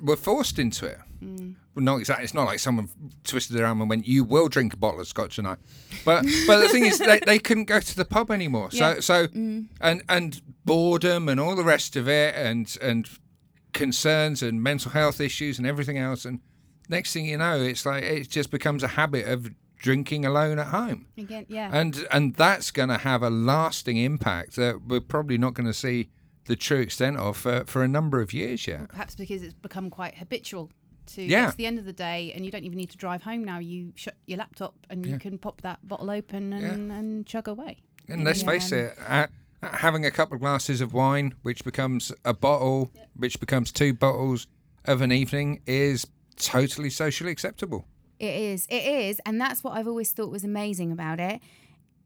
[0.00, 0.98] we're forced into it.
[1.22, 1.54] Mm.
[1.74, 2.88] Well, not exactly it's not like someone
[3.24, 5.58] twisted their arm and went you will drink a bottle of scotch tonight.
[6.04, 8.70] But but the thing is they, they couldn't go to the pub anymore.
[8.70, 9.66] So so mm.
[9.80, 13.08] and and boredom and all the rest of it and and
[13.72, 16.24] concerns and mental health issues and everything else.
[16.24, 16.40] And
[16.88, 20.68] next thing you know it's like it just becomes a habit of drinking alone at
[20.68, 21.06] home.
[21.16, 21.70] Again, yeah.
[21.72, 25.74] and and that's going to have a lasting impact that we're probably not going to
[25.74, 26.10] see
[26.48, 29.88] the true extent of for, for a number of years yet perhaps because it's become
[29.90, 30.70] quite habitual
[31.06, 31.44] to Yeah.
[31.46, 33.42] get to the end of the day, and you don't even need to drive home
[33.42, 33.58] now.
[33.58, 35.12] You shut your laptop and Yeah.
[35.14, 37.78] you can pop that bottle open and, and chug away.
[38.08, 38.78] And let's face Yeah.
[38.78, 39.26] it, uh,
[39.62, 44.46] having a couple of glasses of wine, which becomes a bottle, which becomes two bottles
[44.84, 46.06] of an evening, is
[46.36, 47.86] totally socially acceptable.
[48.18, 48.66] It is.
[48.68, 49.18] It is.
[49.24, 51.40] And that's what I've always thought was amazing about it.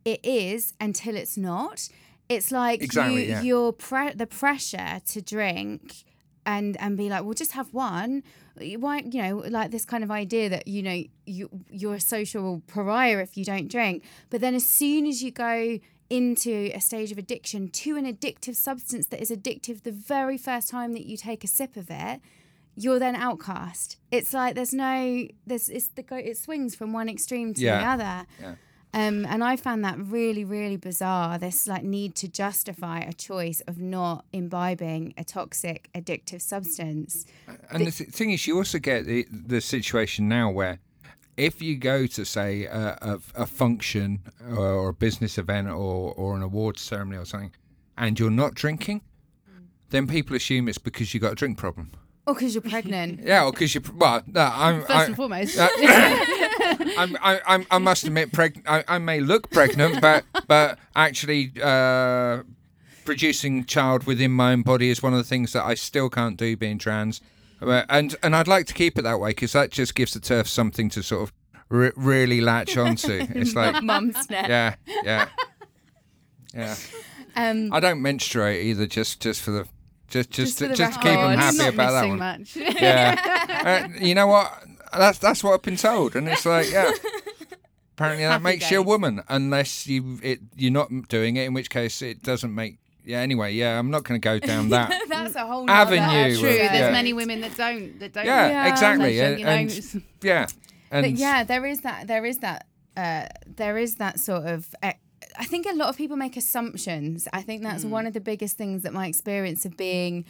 [0.04, 1.88] It is until it's not.
[2.34, 3.42] It's like Exactly, you, yeah.
[3.42, 6.04] your pre- the pressure to drink
[6.44, 8.22] and and be like, well, just have one.
[8.56, 12.62] Why, you know, like this kind of idea that you know you you're a social
[12.66, 14.04] pariah if you don't drink.
[14.30, 15.78] But then as soon as you go
[16.10, 20.68] into a stage of addiction to an addictive substance that is addictive the very first
[20.68, 22.20] time that you take a sip of it,
[22.76, 23.96] you're then outcast.
[24.10, 27.70] It's like there's no there's it's the go it swings from one extreme to the
[27.70, 28.26] other.
[28.40, 28.54] Yeah.
[28.94, 31.38] Um, and I found that really, really bizarre.
[31.38, 37.24] This like need to justify a choice of not imbibing a toxic, addictive substance.
[37.70, 40.78] And the th- thing is, you also get the, the situation now where
[41.38, 46.12] if you go to, say, a, a, a function or, or a business event or,
[46.12, 47.54] or an awards ceremony or something,
[47.96, 49.00] and you're not drinking,
[49.88, 51.92] then people assume it's because you got a drink problem.
[52.26, 53.20] Oh, because you're pregnant.
[53.24, 54.80] Yeah, or because you're Well, no, I'm.
[54.82, 55.68] First I, and foremost, Uh,
[56.98, 61.52] I'm, I, I'm, I must admit, preg- I, I may look pregnant, but but actually,
[61.60, 62.42] uh,
[63.04, 66.36] producing child within my own body is one of the things that I still can't
[66.36, 67.20] do, being trans.
[67.60, 70.46] And and I'd like to keep it that way because that just gives the TERF
[70.48, 71.32] something to sort of
[71.68, 73.24] re- really latch onto.
[73.34, 74.48] It's like, Mumsnet.
[74.48, 75.28] yeah, yeah,
[76.54, 76.76] yeah.
[77.36, 79.66] Um, I don't menstruate either, just just for the.
[80.12, 82.18] Just, just, Just to, just keep them happy not about that one.
[82.18, 82.54] much.
[82.56, 83.88] Yeah.
[83.90, 84.52] uh, you know what?
[84.92, 86.92] That's that's what I've been told, and it's like, yeah.
[87.96, 91.54] Apparently, that Happy makes you a woman, unless you it you're not doing it, in
[91.54, 92.76] which case it doesn't make.
[93.04, 93.20] Yeah.
[93.20, 94.92] Anyway, yeah, I'm not going to go down that.
[95.08, 96.90] that's a whole Avenue nother of- True, there's Yeah.
[96.92, 97.98] many women that don't.
[98.00, 98.26] That don't.
[98.26, 98.72] Yeah, Yeah.
[98.72, 99.16] exactly.
[99.18, 100.46] mention, and, you know, and- yeah,
[100.90, 102.06] and but yeah, there is that.
[102.06, 102.66] There is that.
[102.96, 104.74] Uh, there is that sort of.
[105.38, 107.28] I think a lot of people make assumptions.
[107.32, 107.90] I think that's mm.
[107.90, 110.24] one of the biggest things that my experience of being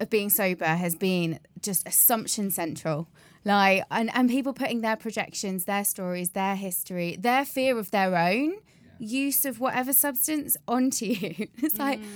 [0.00, 3.08] of being sober has been just assumption central.
[3.44, 8.16] Like and, and people putting their projections, their stories, their history, their fear of their
[8.16, 8.54] own
[8.98, 11.48] use of whatever substance onto you.
[11.62, 12.06] It's like mm.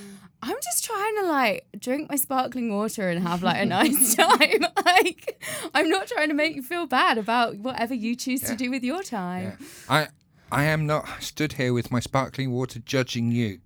[0.42, 4.66] I'm just trying to like drink my sparkling water and have like a nice time.
[4.84, 5.42] like
[5.74, 8.82] I'm not trying to make you feel bad about whatever you choose to do with
[8.82, 9.58] your time.
[9.88, 10.08] I
[10.52, 13.60] I am not stood here with my sparkling water judging you.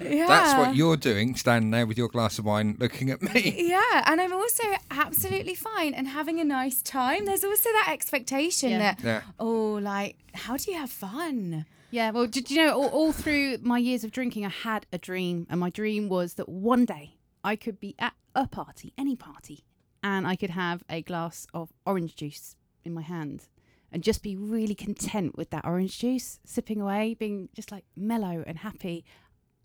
[0.00, 0.26] Yeah.
[0.26, 3.54] That's what you're doing, standing there with your glass of wine, looking at me.
[3.68, 7.24] Yeah, and I'm also absolutely fine and having a nice time.
[7.26, 8.78] There's also that expectation Yeah.
[8.78, 9.22] that Yeah.
[9.38, 11.64] oh, like how do you have fun?
[11.90, 14.98] Yeah, well, did you know all, all through my years of drinking, I had a
[14.98, 19.14] dream, and my dream was that one day I could be at a party, any
[19.14, 19.64] party,
[20.02, 23.46] and I could have a glass of orange juice in my hand
[23.92, 28.42] and just be really content with that orange juice, sipping away, being just like mellow
[28.46, 29.04] and happy.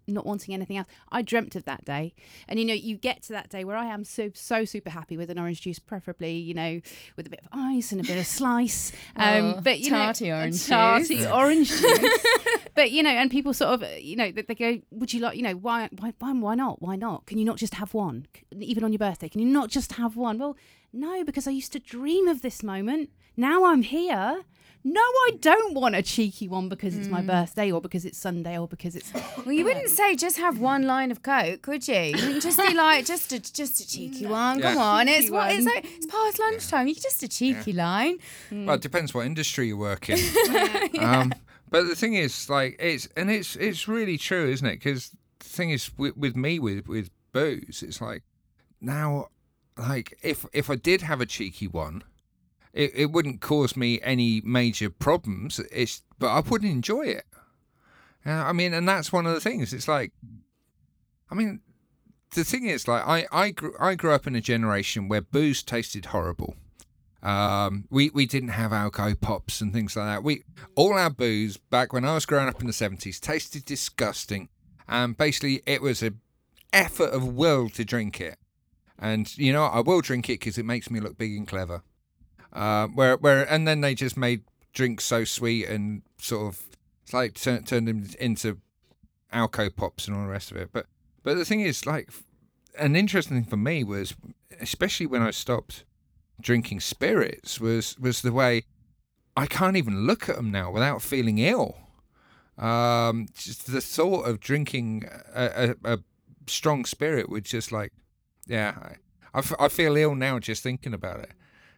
[0.10, 0.88] Not wanting anything else.
[1.12, 2.14] I dreamt of that day.
[2.48, 5.18] And you know, you get to that day where I am so so super happy
[5.18, 6.80] with an orange juice, preferably, you know,
[7.18, 8.94] with a bit of ice and a bit of slice.
[9.18, 11.26] Um Oh, but you tarty know, orange tarty juice.
[11.26, 12.20] orange juice.
[12.74, 15.36] but you know, and people sort of, you know, they, they go, "Would you like,
[15.36, 16.82] you know, why, why, why, why not?
[16.82, 17.26] Why not?
[17.26, 19.28] Can you not just have one, even on your birthday?
[19.28, 20.56] Can you not just have one?" Well,
[20.94, 23.10] no, because I used to dream of this moment.
[23.38, 24.44] Now I'm here.
[24.84, 28.58] No, I don't want a cheeky one because it's my birthday or because it's Sunday
[28.58, 29.12] or because it's.
[29.46, 31.96] Well, you wouldn't say just have one line of coke, would you?
[31.96, 34.62] You wouldn't just be like just a just a cheeky one.
[34.62, 34.82] Come Yeah.
[34.82, 35.76] on, it's Cheeky what it's one.
[35.76, 35.86] like.
[35.86, 36.88] It's past lunchtime.
[36.88, 38.18] You just a cheeky line.
[38.52, 40.18] Well, it depends what industry you work in.
[41.00, 41.34] um,
[41.70, 44.76] but the thing is, like, it's and it's it's really true, isn't it?
[44.76, 48.24] Because the thing is, with, with me with with booze, it's like
[48.82, 49.28] now,
[49.78, 52.04] like if if I did have a cheeky one,
[52.78, 55.60] it, it wouldn't cause me any major problems.
[55.72, 57.26] It's but I wouldn't enjoy it.
[58.26, 59.74] Uh, I mean, and that's one of the things.
[59.74, 60.12] It's like,
[61.32, 61.62] I mean,
[62.36, 65.64] the thing is, like, I I grew I grew up in a generation where booze
[65.64, 66.56] tasted horrible.
[67.24, 70.24] Um, we we didn't have alcohol pops and things like that.
[70.24, 70.44] We
[70.76, 74.50] all our booze back when I was growing up in the seventies tasted disgusting,
[74.88, 76.14] and basically it was a
[76.72, 78.38] effort of will to drink it.
[79.00, 81.82] And you know I will drink it because it makes me look big and clever.
[82.54, 84.42] Uh, where where and then they just made
[84.74, 86.64] drinks so sweet and sort of
[87.04, 88.60] it's like turn, turned them into
[89.34, 90.70] alco pops and all the rest of it.
[90.72, 90.88] But
[91.24, 92.10] but the thing is, like,
[92.78, 94.16] an interesting thing for me was,
[94.62, 95.84] especially when I stopped
[96.40, 98.64] drinking spirits, was was the way
[99.36, 101.78] I can't even look at them now without feeling ill.
[102.58, 106.00] Um, just the thought of drinking a, a, a
[106.48, 107.94] strong spirit would just like,
[108.48, 108.96] yeah, I,
[109.34, 111.32] I, f- I feel ill now just thinking about it.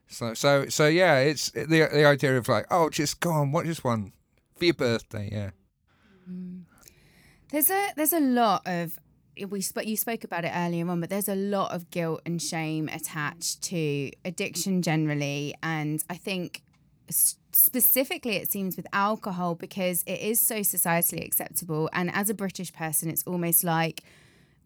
[0.09, 3.67] So so so yeah, it's the the idea of like, oh, just go on, watch
[3.67, 4.11] this one
[4.57, 5.29] for your birthday.
[5.31, 5.51] Yeah.
[6.29, 6.63] Mm.
[7.51, 8.97] There's a there's a lot of
[9.47, 12.41] we spoke you spoke about it earlier on, but there's a lot of guilt and
[12.41, 16.63] shame attached to addiction generally, and I think
[17.11, 22.73] specifically it seems with alcohol because it is so societally acceptable, and as a British
[22.73, 24.03] person, it's almost like.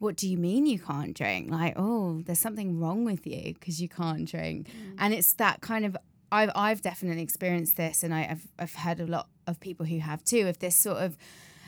[0.03, 1.49] What do you mean you can't drink?
[1.49, 5.85] Like, oh, there's something wrong with you because you can't drink, and it's that kind
[5.85, 5.95] of.
[6.29, 9.99] I've I've definitely experienced this, and I, I've I've heard a lot of people who
[9.99, 10.49] have too.
[10.49, 11.15] Of this sort of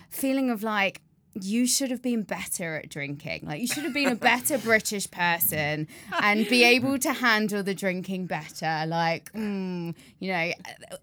[0.10, 1.02] feeling of like
[1.34, 3.41] you should have been better at drinking.
[3.43, 5.88] Like you should have been a better British person
[6.21, 8.84] and be able to handle the drinking better.
[8.86, 10.52] Like, mm, you know,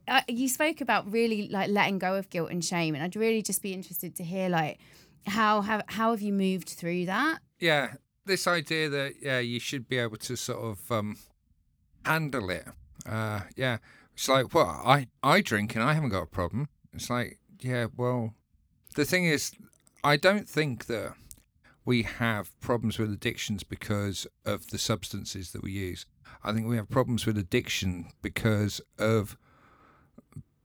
[0.07, 3.41] uh, you spoke about really like letting go of guilt and shame, and I'd really
[3.41, 4.81] just be interested to hear like
[5.27, 7.39] how have how have you moved through that?
[7.61, 7.95] Yeah,
[8.27, 11.17] this idea that yeah, you should be able to sort of um,
[12.05, 12.67] handle it.
[13.07, 13.79] Uh, yeah,
[14.15, 16.69] it's like, well, I I drink and I haven't got a problem.
[16.93, 18.35] It's like, yeah, well,
[18.97, 19.53] the thing is,
[20.05, 21.15] I don't think that
[21.85, 26.07] we have problems with addictions because of the substances that we use.
[26.45, 29.37] I think we have problems with addiction because of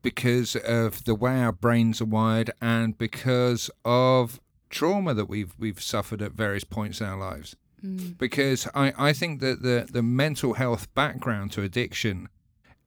[0.02, 4.40] because of the way our brains are wired and because of
[4.70, 7.56] trauma that we've we've suffered at various points in our lives.
[8.18, 12.28] Because I, I think that the, the mental health background to addiction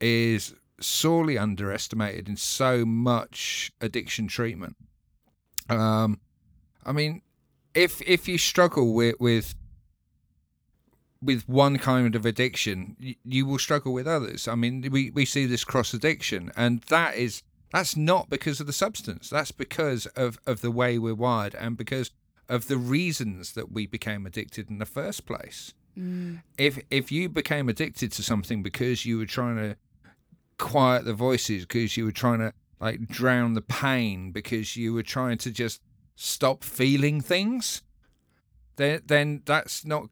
[0.01, 4.77] is sorely underestimated in so much addiction treatment.
[5.69, 6.21] Um,
[6.85, 7.23] I mean,
[7.75, 9.55] if if you struggle with with
[11.23, 14.49] with one kind of addiction, you, you will struggle with others.
[14.49, 18.67] I mean, we, we see this cross addiction, and that is that's not because of
[18.67, 19.31] the substance.
[19.31, 22.11] That's because of, of the way we're wired and because
[22.49, 25.73] of the reasons that we became addicted in the first place.
[25.97, 26.43] Mm.
[26.59, 29.77] If if you became addicted to something because you were trying to
[30.59, 35.03] quiet the voices, because you were trying to like drown the pain, because you were
[35.03, 35.81] trying to just
[36.17, 37.83] stop feeling things,
[38.77, 40.09] then then that's not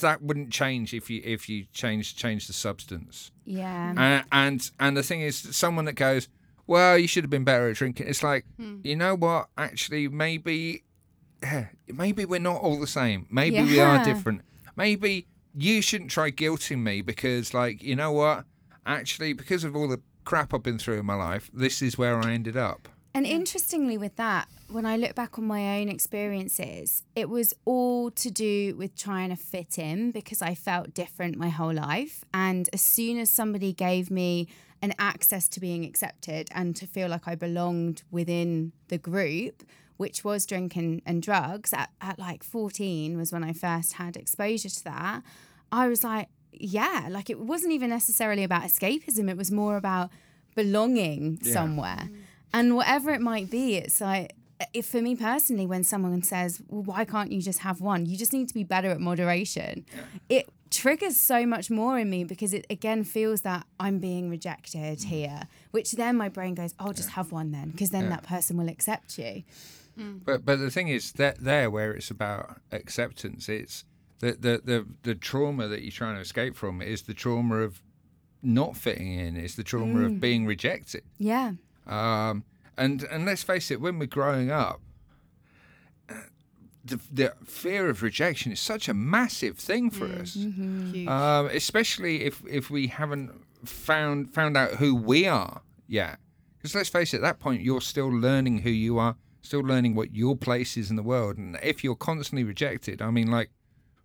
[0.00, 3.30] that wouldn't change if you if you change change the substance.
[3.44, 3.94] Yeah.
[3.96, 6.28] And and and the thing is, someone that goes,
[6.66, 8.08] well, you should have been better at drinking.
[8.08, 8.78] It's like, hmm.
[8.82, 9.48] you know what?
[9.56, 10.84] Actually, maybe,
[11.42, 13.26] yeah, maybe we're not all the same.
[13.30, 14.42] Maybe we are different.
[14.76, 18.44] Maybe you shouldn't try guilting me because, like, you know what?
[18.86, 22.20] Actually, because of all the crap I've been through in my life, this is where
[22.20, 22.88] I ended up.
[23.12, 28.10] And interestingly, with that, when I look back on my own experiences, it was all
[28.12, 32.24] to do with trying to fit in because I felt different my whole life.
[32.32, 34.48] And as soon as somebody gave me
[34.82, 39.62] an access to being accepted and to feel like I belonged within the group,
[39.96, 44.70] which was drinking and drugs, at, at like 14 was when I first had exposure
[44.70, 45.22] to that,
[45.70, 50.10] I was like, yeah, like it wasn't even necessarily about escapism, it was more about
[50.54, 52.08] belonging somewhere.
[52.52, 54.34] And whatever it might be, it's like,
[54.72, 58.06] if for me personally, when someone says, well, why can't you just have one?
[58.06, 59.84] You just need to be better at moderation.
[60.28, 64.98] It triggers so much more in me because it again feels that I'm being rejected
[64.98, 65.04] mm.
[65.04, 68.56] here, which then my brain goes, oh, just have one then, because then that person
[68.56, 69.42] will accept you.
[69.98, 70.20] Mm.
[70.24, 73.84] But but the thing is that there where it's about acceptance, it's
[74.20, 77.82] the the the, the trauma that you're trying to escape from is the trauma of
[78.42, 80.20] not fitting in, it's the trauma of mm.
[80.20, 81.02] being rejected.
[81.18, 81.52] Yeah.
[81.86, 82.44] Um,
[82.76, 84.80] and and let's face it, when we're growing up,
[86.08, 86.14] uh,
[86.84, 91.06] the, the fear of rejection is such a massive thing for us, Huge.
[91.06, 93.32] um, especially if if we haven't
[93.64, 96.18] found found out who we are yet.
[96.58, 99.94] Because let's face it, at that point you're still learning who you are, still learning
[99.94, 103.50] what your place is in the world, and if you're constantly rejected, I mean, like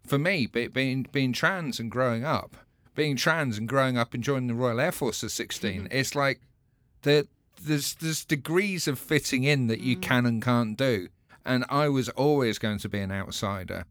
[0.05, 2.55] for me, being being trans and growing up,
[2.95, 6.41] being trans and growing up and joining the Royal Air Force at 16, it's like
[7.01, 7.27] the
[7.61, 10.01] there's there's degrees of fitting in that you mm.
[10.01, 11.09] can and can't do,
[11.45, 13.85] and I was always going to be an outsider.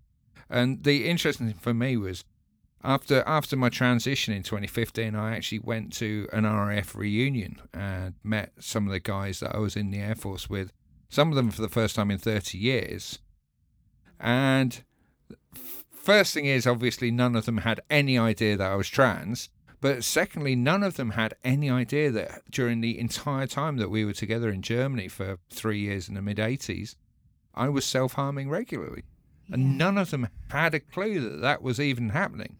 [0.50, 2.24] And the interesting thing for me was
[2.83, 8.53] after after my transition in 2015, I actually went to an RAF reunion and met
[8.61, 10.72] some of the guys that I was in the Air Force with.
[11.09, 13.20] Some of them for the first time in 30 years,
[14.18, 14.83] and
[15.92, 19.48] first thing is obviously none of them had any idea that I was trans.
[19.85, 24.07] But secondly, none of them had any idea that during the entire time that we
[24.07, 26.95] were together in Germany for three years in the mid 80s,
[27.55, 29.03] I was self harming regularly.
[29.53, 32.57] And none of them had a clue that that was even happening.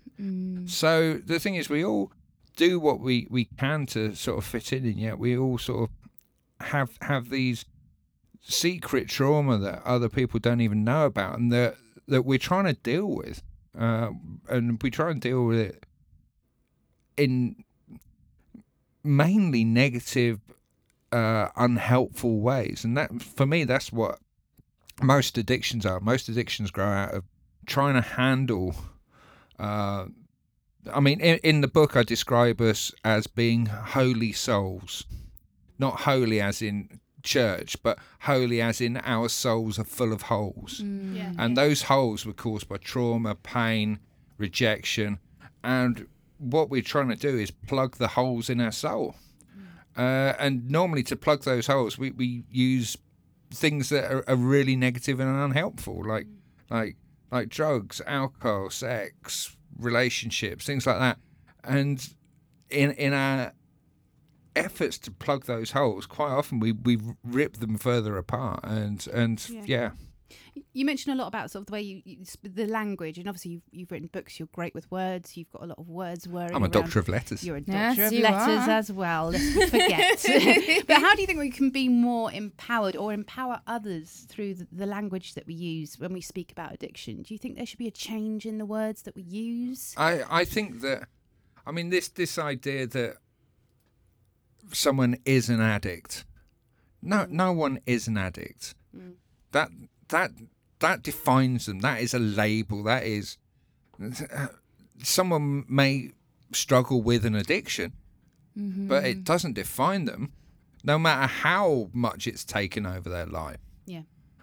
[0.68, 2.12] So the thing is, we all
[2.57, 5.89] do what we, we can to sort of fit in, and yet we all sort
[5.89, 7.64] of have have these
[8.43, 12.75] secret trauma that other people don't even know about, and that that we're trying to
[12.75, 13.43] deal with,
[13.79, 14.11] uh,
[14.51, 15.87] and we try and deal with it
[17.17, 17.65] in
[19.03, 20.41] mainly negative,
[21.12, 24.19] uh, unhelpful ways, and that for me that's what
[25.03, 26.01] most addictions are.
[26.01, 27.25] Most addictions grow out of
[27.67, 28.75] trying to handle.
[29.59, 30.07] Uh,
[30.93, 35.05] I mean, in, in the book, I describe us as being holy souls,
[35.79, 40.81] not holy as in church, but holy as in our souls are full of holes.
[40.85, 41.17] Mm.
[41.17, 41.33] Yeah.
[41.39, 43.99] And those holes were caused by trauma, pain,
[44.39, 45.19] rejection.
[45.62, 46.07] And
[46.45, 49.16] what we're trying to do is plug the holes in our soul.
[49.97, 52.97] Uh, and normally, to plug those holes, we, we use
[53.51, 56.26] things that are, are really negative and unhelpful, like
[56.70, 56.97] like
[57.30, 61.18] like drugs, alcohol, sex, relationships, things like that.
[61.62, 62.07] And
[62.70, 63.53] in in our
[64.57, 68.61] efforts to plug those holes, quite often we we rip them further apart.
[68.64, 69.62] And and Yeah.
[69.66, 69.90] yeah
[70.72, 73.53] You mentioned a lot about sort of the way you, you the language, and obviously
[73.53, 74.39] you've, you've written books.
[74.39, 75.37] You're great with words.
[75.37, 76.26] You've got a lot of words.
[76.28, 76.70] Whirring I'm a around.
[76.72, 77.45] doctor of letters.
[77.45, 78.70] You're a Yes, doctor of letters are.
[78.70, 79.30] as well.
[79.30, 80.85] Let's forget.
[80.87, 84.66] but how do you think we can be more empowered or empower others through the,
[84.70, 87.22] the language that we use when we speak about addiction?
[87.22, 89.95] Do you think there should be a change in the words that we use?
[89.97, 91.09] I, I think that
[91.66, 93.16] I mean this this idea that
[94.72, 96.24] someone is an addict.
[97.03, 98.74] No no one is an addict.
[98.97, 99.14] Mm.
[99.53, 99.70] That
[100.09, 100.32] that
[100.80, 101.80] that defines them.
[101.80, 102.82] That is a label.
[102.82, 103.38] That is
[105.02, 106.11] someone may
[106.52, 107.92] struggle with an addiction,
[108.88, 110.32] but it doesn't define them.
[110.82, 113.59] No matter how much it's taken over their life.
[113.86, 114.02] Yeah.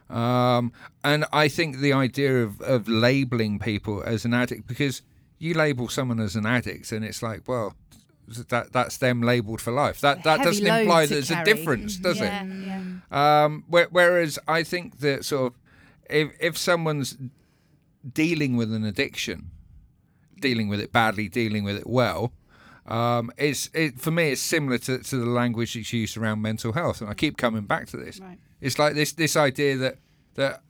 [0.10, 5.04] Um, and I think the idea of, of labeling people as an addict, because
[5.38, 7.76] you label someone as an addict, and it's like, well,
[8.50, 10.02] that that's them labelled for life.
[10.02, 12.48] That that Heavy doesn't imply there's a difference, does yeah, it?
[12.66, 13.44] Yeah.
[13.46, 15.60] Um, whe- whereas I think that sort of
[16.10, 17.18] if if someone's
[18.14, 19.52] dealing with an addiction,
[20.40, 22.34] dealing with it badly, dealing with it well,
[22.86, 26.74] um, it's it for me it's similar to, to the language that's used around mental
[26.74, 28.20] health, and I keep coming back to this.
[28.20, 28.38] Right.
[28.60, 29.98] It's like this this idea that
[30.36, 30.62] that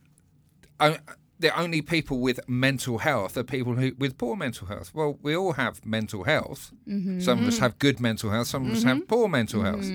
[0.79, 0.97] o-
[1.41, 4.91] the only people with mental health are people who with poor mental health.
[4.93, 6.71] Well, we all have mental health.
[6.87, 7.19] Mm-hmm.
[7.19, 7.63] Some of us mm-hmm.
[7.63, 8.47] have good mental health.
[8.47, 9.05] Some of us have mm-hmm.
[9.05, 9.85] poor mental health.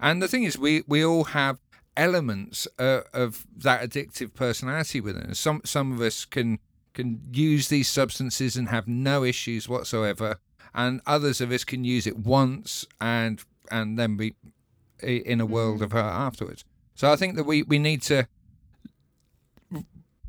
[0.00, 1.58] And the thing is, we we all have
[1.96, 5.38] elements uh, of that addictive personality within us.
[5.38, 6.58] Some some of us can
[6.94, 10.38] can use these substances and have no issues whatsoever,
[10.74, 14.34] and others of us can use it once and and then be
[15.02, 16.64] in a world of hurt afterwards.
[16.94, 18.28] So I think that we, we need to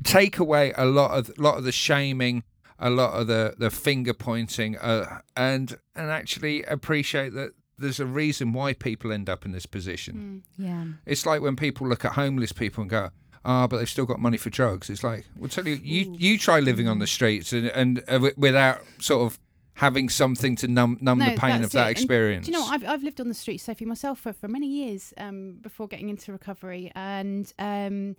[0.04, 2.44] take away a lot of lot of the shaming,
[2.78, 8.06] a lot of the, the finger pointing, uh, and and actually appreciate that there's a
[8.06, 10.44] reason why people end up in this position.
[10.56, 10.84] Yeah.
[11.06, 13.10] It's like when people look at homeless people and go,
[13.44, 16.38] "Ah, but they've still got money for drugs." It's like, well, tell you, you you
[16.38, 19.38] try living on the streets and and uh, without sort of
[19.74, 21.88] having something to numb numb the pain that's of that it.
[21.88, 22.46] And experience.
[22.46, 22.64] Do you know.
[22.64, 26.10] I've, I've lived on the streets, Sophie, myself for, for many years um, before getting
[26.10, 26.92] into recovery.
[26.94, 28.16] And um,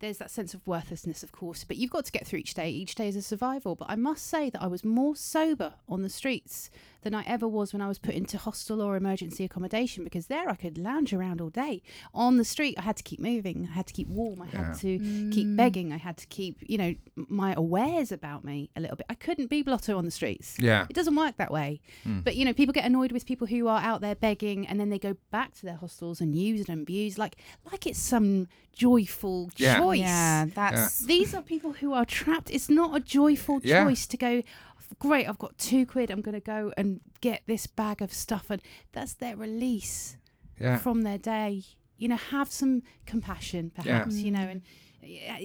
[0.00, 2.70] there's that sense of worthlessness, of course, but you've got to get through each day.
[2.70, 3.74] Each day is a survival.
[3.74, 6.70] But I must say that I was more sober on the streets
[7.02, 10.48] than I ever was when I was put into hostel or emergency accommodation because there
[10.48, 11.82] I could lounge around all day.
[12.14, 14.74] On the street, I had to keep moving, I had to keep warm, I had
[14.78, 14.98] to
[15.30, 15.56] keep mm.
[15.56, 19.06] begging, I had to keep, you know, my awares about me a little bit.
[19.08, 20.56] I couldn't be blotto on the streets.
[20.58, 20.86] Yeah.
[20.88, 21.80] It doesn't work that way.
[22.02, 22.20] Hmm.
[22.20, 24.90] But you know, people get annoyed with people who are out there begging and then
[24.90, 27.36] they go back to their hostels and use and abuse like
[27.70, 29.78] like it's some joyful Yeah.
[29.78, 30.00] choice.
[30.00, 32.50] Yeah, that's These are people who are trapped.
[32.50, 33.84] It's not a joyful Yeah.
[33.84, 34.42] choice to go,
[34.98, 38.50] great, I've got two quid, I'm going to go and get this bag of stuff.
[38.50, 38.62] And
[38.92, 40.16] that's their release
[40.60, 40.78] Yeah.
[40.78, 41.64] from their day.
[41.98, 44.50] You know, have some compassion, perhaps, you know, mm.
[44.50, 44.62] and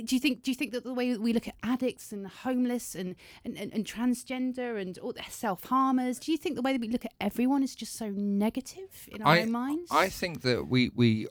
[0.06, 2.96] do you think do you think that the way we look at addicts and homeless
[2.96, 3.16] and
[3.46, 6.82] and, and, and transgender and all the self harmers, do you think the way that
[6.82, 9.92] we look at everyone is just so negative in our I, own minds?
[9.92, 11.28] I think that we we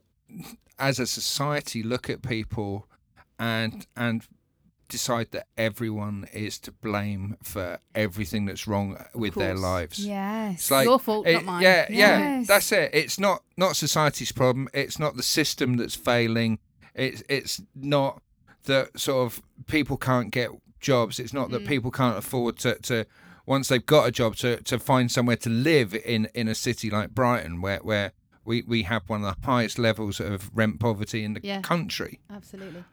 [0.78, 2.86] as a society look at people
[3.38, 4.26] and and
[4.91, 10.05] decide that everyone is to blame for everything that's wrong with their lives.
[10.05, 10.55] yes.
[10.55, 11.62] It's like Your fault, it- not mine.
[11.62, 12.91] Yeah, yeah, that's it.
[12.93, 14.68] It's not not society's problem.
[14.74, 16.59] It's not the system that's failing.
[16.95, 18.22] It's it's not
[18.64, 21.18] that sort of people can't get jobs.
[21.18, 21.68] It's not that mm.
[21.68, 23.07] people can't afford to, to
[23.47, 26.91] once they've got a job to, to find somewhere to live in, in a city
[26.91, 28.12] like Brighton where where
[28.45, 31.61] we, we have one of the highest levels of rent poverty in the Yeah.
[31.61, 32.20] country.
[32.30, 32.84] Absolutely.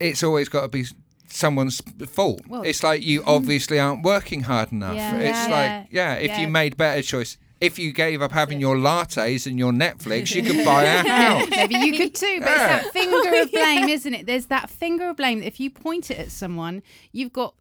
[0.00, 0.84] It's always got to be
[1.28, 2.42] someone's fault.
[2.46, 3.28] Well- it's like you hmm.
[3.28, 4.94] obviously aren't working hard enough.
[4.96, 5.16] Yeah.
[5.16, 5.78] It's Yeah.
[5.80, 6.40] like yeah, if Yeah.
[6.40, 7.36] you made better choice.
[7.60, 11.48] If you gave up having your lattes and your Netflix, you could buy a house.
[11.48, 12.76] Maybe you could too, but Yeah.
[12.76, 14.26] it's that finger of blame, isn't it?
[14.26, 16.82] There's that finger of blame if you point it at someone,
[17.12, 17.54] you've got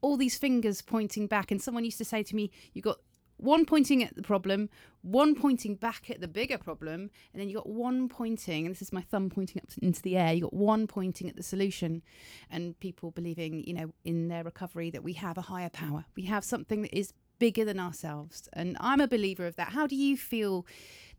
[0.00, 1.50] all these fingers pointing back.
[1.50, 2.98] And someone used to say to me, you've got
[3.38, 4.68] one pointing at the problem,
[5.02, 8.82] one pointing back at the bigger problem, and then you got one pointing, and this
[8.82, 10.32] is my thumb pointing up into the air.
[10.32, 12.02] You got one pointing at the solution,
[12.50, 16.04] and people believing, you know, in their recovery that we have a higher power.
[16.16, 19.68] We have something that is bigger than ourselves, and I'm a believer of that.
[19.68, 20.66] How do you feel?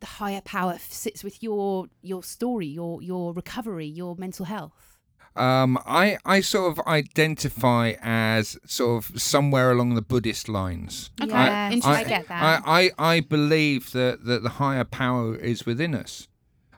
[0.00, 4.89] The higher power sits with your your story, your your recovery, your mental health.
[5.36, 11.10] Um, I I sort of identify as sort of somewhere along the Buddhist lines.
[11.22, 11.30] Okay.
[11.30, 12.08] Yeah, I, Interesting.
[12.08, 12.62] get that.
[12.66, 16.26] I, I, I believe that, that the higher power is within us.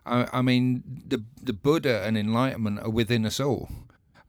[0.04, 3.70] I, I mean, the the Buddha and enlightenment are within us all,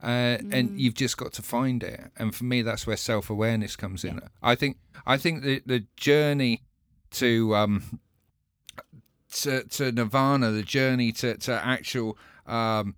[0.02, 2.10] uh, and you've just got to find it.
[2.16, 4.20] And for me, that's where self awareness comes in.
[4.42, 6.62] I think I think the the journey
[7.12, 8.00] to um
[9.32, 12.16] to, to nirvana, the journey to to actual
[12.46, 12.94] um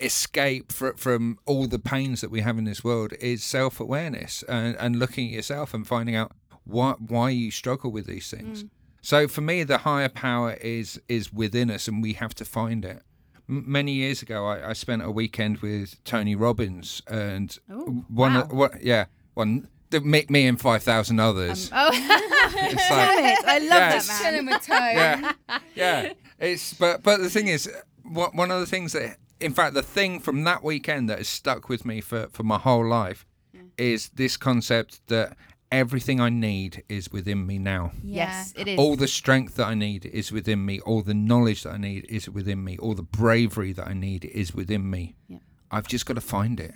[0.00, 4.42] escape fr- from all the pains that we have in this world is self awareness
[4.48, 6.32] and, and looking at yourself and finding out
[6.64, 8.64] why why you struggle with these things.
[8.64, 8.68] Mm.
[9.02, 12.84] So for me, the higher power is is within us, and we have to find
[12.84, 13.02] it.
[13.48, 18.34] M- many years ago, I, I spent a weekend with Tony Robbins, and Oh, one,
[18.34, 18.40] wow.
[18.42, 21.70] of, what, yeah, one, the, me, me and five thousand others.
[21.70, 23.44] Um, oh, It's like- damn it!
[23.46, 24.08] I love Yes.
[24.08, 24.32] that man.
[24.32, 24.78] Chilling with Tone.
[24.78, 25.32] yeah,
[25.76, 26.12] yeah.
[26.40, 27.70] It's but but the thing is,
[28.02, 31.28] what one of the things that, in fact, the thing from that weekend that has
[31.28, 33.68] stuck with me for for my whole life, mm.
[33.76, 35.36] is this concept that
[35.72, 37.92] everything I need is within me now.
[38.02, 38.78] Yes, it is.
[38.78, 40.80] All the strength that I need is within me.
[40.80, 42.78] All the knowledge that I need is within me.
[42.78, 45.16] All the bravery that I need is within me.
[45.28, 45.38] Yeah.
[45.70, 46.74] I've just got to find it.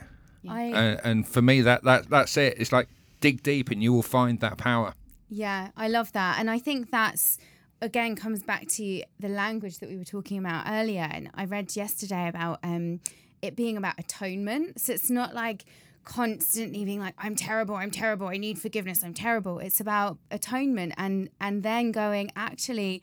[0.49, 2.55] I, And, and for me, that, that that's it.
[2.59, 2.89] It's like
[3.21, 4.95] dig deep, and you will find that power.
[5.29, 6.39] Yeah, I love that.
[6.41, 7.39] And I think that's
[7.83, 11.09] again comes back to the language that we were talking about earlier.
[11.11, 13.01] And I read yesterday about um
[13.43, 14.81] it being about atonement.
[14.81, 15.65] So it's not like
[16.05, 19.59] constantly being like, I'm terrible, I'm terrible, I need forgiveness, I'm terrible.
[19.59, 23.03] It's about atonement and and then going, actually,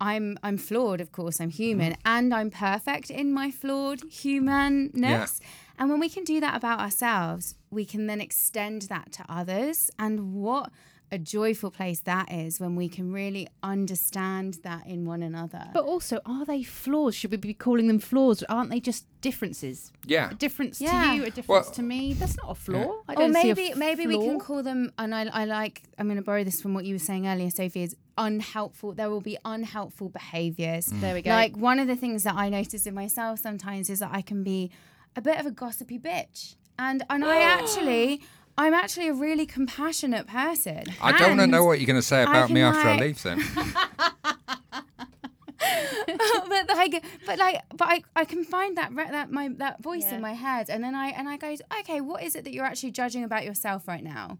[0.00, 5.40] I'm I'm flawed, of course, I'm human, and I'm perfect in my flawed humanness.
[5.78, 9.90] And when we can do that about ourselves, we can then extend that to others.
[9.98, 10.70] And what
[11.12, 15.64] a joyful place that is when we can really understand that in one another.
[15.72, 17.14] But also, are they flaws?
[17.14, 18.42] Should we be calling them flaws?
[18.48, 19.92] Aren't they just differences?
[20.04, 20.30] Yeah.
[20.30, 21.10] A difference Yeah.
[21.10, 22.12] to you, a difference Well- to me.
[22.12, 23.02] That's not a flaw.
[23.08, 25.44] I or don't see a maybe f- maybe we can call them and I, I
[25.44, 28.92] like I'm going to borrow this from what you were saying earlier Sophie is unhelpful
[28.94, 31.00] there will be unhelpful behaviors mm.
[31.00, 31.30] There we go.
[31.30, 34.42] like one of the things that I notice in myself sometimes is that I can
[34.42, 34.70] be
[35.14, 38.22] a bit of a gossipy bitch and and I actually
[38.58, 42.02] I'm actually a really compassionate person I don't want to know what you're going to
[42.06, 43.22] say about me can, after I leave.
[43.22, 43.42] Then
[46.20, 49.82] oh, but like but like but I, I can find that re- that my that
[49.82, 50.16] voice Yeah.
[50.16, 52.64] in my head and then I and I go okay what is it that you're
[52.64, 54.38] actually judging about yourself right now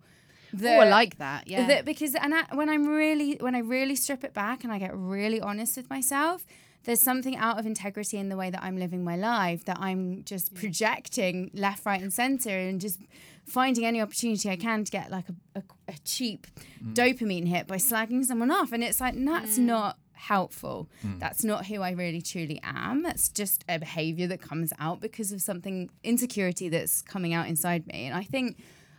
[0.62, 1.49] Oh, I like that.
[1.49, 1.67] Yeah.
[1.67, 4.79] that because and I, when I'm really when I really strip it back and I
[4.79, 6.47] get really honest with myself,
[6.87, 10.22] there's something out of integrity in the way that I'm living my life that I'm
[10.24, 13.01] just projecting left, right, and center and just
[13.45, 16.47] finding any opportunity I can to get like a, a, a cheap
[16.82, 16.95] mm.
[16.95, 19.64] dopamine hit by slagging someone off, and it's like that's mm.
[19.64, 20.89] not helpful.
[21.05, 21.18] Mm.
[21.18, 23.03] That's not who I really truly am.
[23.03, 27.87] That's just a behavior that comes out because of something insecurity that's coming out inside
[27.89, 28.07] me.
[28.07, 28.59] And I think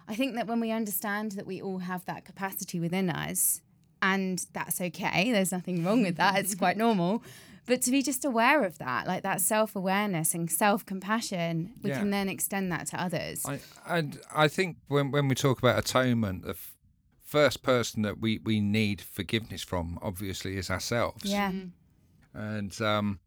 [0.09, 3.61] I think that when we understand that we all have that capacity within us,
[4.01, 7.23] and that's okay, there's nothing wrong with that, it's quite normal.
[7.68, 11.89] But to be just aware of that, like that self awareness and self compassion, we
[11.91, 11.99] Yeah.
[11.99, 13.45] can then extend that to others.
[13.45, 16.74] I, and I think when when we talk about atonement, the f-
[17.22, 21.26] first person that we, we need forgiveness from, obviously, is ourselves.
[21.26, 21.51] yeah.
[22.34, 23.20] And um,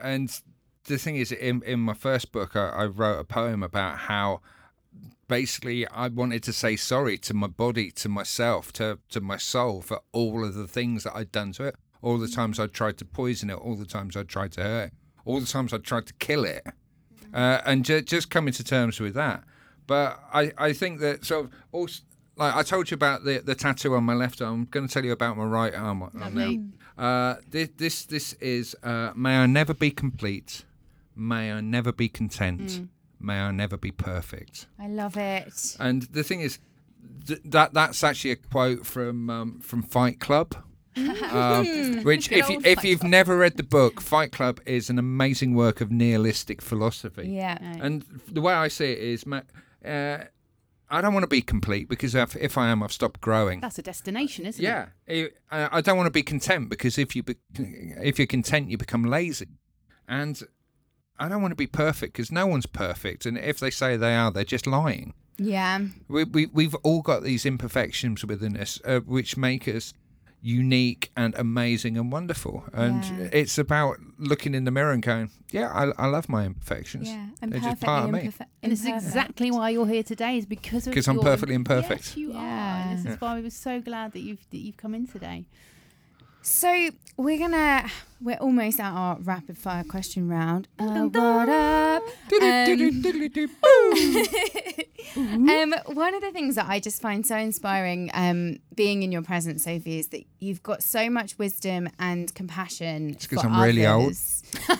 [0.00, 0.40] and
[0.84, 4.40] the thing is, in in my first book, I, I wrote a poem about how
[5.28, 9.82] basically I wanted to say sorry to my body, to myself, to to my soul
[9.82, 12.98] for all of the things that I'd done to it, all the times I tried
[12.98, 14.92] to poison it, all the times I tried to hurt it,
[15.24, 16.66] all the times I tried to kill it,
[17.32, 19.44] uh, and ju- just coming to terms with that.
[19.86, 22.02] But I, I think that sort of also,
[22.36, 24.52] like I told you about the the tattoo on my left arm.
[24.52, 26.28] I'm going to tell you about my right arm now.
[26.98, 30.64] Uh, this this this is uh, may I never be complete,
[31.16, 32.88] may I never be content,
[33.20, 34.66] may I never be perfect.
[34.78, 35.76] I love it.
[35.80, 36.58] And the thing is,
[37.26, 40.54] th- that that's actually a quote from um, from Fight Club.
[41.30, 45.54] um, which, if you, if you've never read the book, Fight Club is an amazing
[45.54, 47.28] work of nihilistic philosophy.
[47.28, 47.58] Yeah.
[47.80, 50.24] And the way I see it is, uh,
[50.90, 53.60] I don't want to be complete because if, if I am, I've stopped growing.
[53.60, 54.66] That's a destination, isn't it?
[54.68, 58.26] Yeah, It- I I don't want to be content because if you be, if you're
[58.26, 59.48] content, you become lazy,
[60.06, 60.42] and
[61.18, 64.14] I don't want to be perfect because no one's perfect, and if they say they
[64.14, 65.14] are, they're just lying.
[65.38, 65.80] Yeah.
[66.08, 69.94] We we we've all got these imperfections within us, uh, which make us
[70.44, 72.64] unique and amazing and wonderful.
[72.72, 73.28] And Yeah.
[73.32, 77.08] it's about looking in the mirror and going, yeah, I, I love my imperfections.
[77.08, 78.20] Yeah, and They're just perfectly part of me.
[78.22, 79.06] imperfe- And it's imperfect.
[79.06, 82.08] exactly why you're here today, is because of Because I'm perfectly imperfect.
[82.08, 82.38] Yes, you Yeah.
[82.38, 82.80] are.
[82.90, 83.12] And This Yeah.
[83.12, 85.46] is why we were so glad that you've that you've come in today.
[86.42, 87.88] So we're gonna
[88.20, 90.68] we're almost at our rapid fire question round.
[90.78, 92.02] Uh, what up?
[92.28, 93.48] Diddly-diddly-diddly-doo.
[95.14, 99.20] Um, one of the things that I just find so inspiring, um, being in your
[99.22, 103.14] presence, Sophie, is that you've got so much wisdom and compassion.
[103.14, 104.04] 'cause because I'm really old.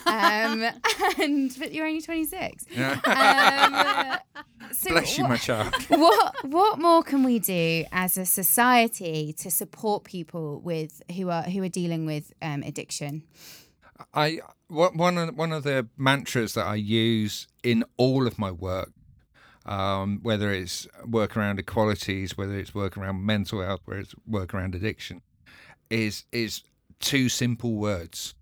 [0.07, 0.63] Um,
[1.19, 2.67] and but you're only 26.
[2.71, 4.21] Yeah.
[4.33, 4.43] Um,
[4.73, 5.75] so Bless you, what- my child.
[5.89, 11.43] what what more can we do as a society to support people with who are
[11.43, 13.23] who are dealing with um, addiction?
[14.15, 18.91] I one of one of the mantras that I use in all of my work,
[19.67, 24.55] um, whether it's work around equalities, whether it's work around mental health, whether it's work
[24.55, 25.23] around addiction,
[25.91, 26.63] is is
[27.01, 28.35] two simple words.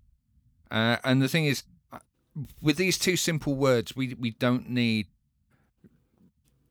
[0.71, 1.63] Uh, and the thing is,
[2.61, 5.07] with these two simple words, we we don't need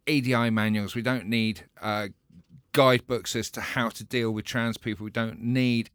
[0.06, 0.94] EDI manuals.
[0.94, 2.08] We don't need uh,
[2.72, 5.04] guidebooks as to how to deal with trans people.
[5.04, 5.90] We don't need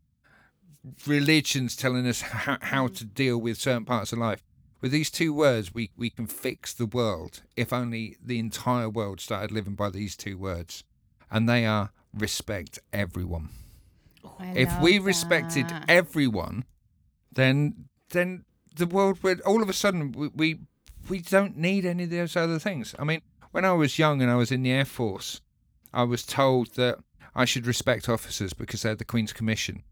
[1.08, 4.44] religions telling us how, how to deal with certain parts of life.
[4.82, 9.20] With these two words, we, we can fix the world if only the entire world
[9.20, 10.84] started living by these two words.
[11.32, 13.50] And they are respect everyone.
[14.40, 15.86] I if we respected that.
[15.88, 16.66] everyone,
[17.32, 17.86] then
[18.16, 18.46] then
[18.76, 20.60] the world would all of a sudden we, we
[21.10, 22.96] we don't need any of those other things.
[22.98, 25.42] I mean, when I was young and I was in the Air Force,
[25.94, 26.98] I was told that
[27.36, 29.84] I should respect officers because they're the Queen's Commission.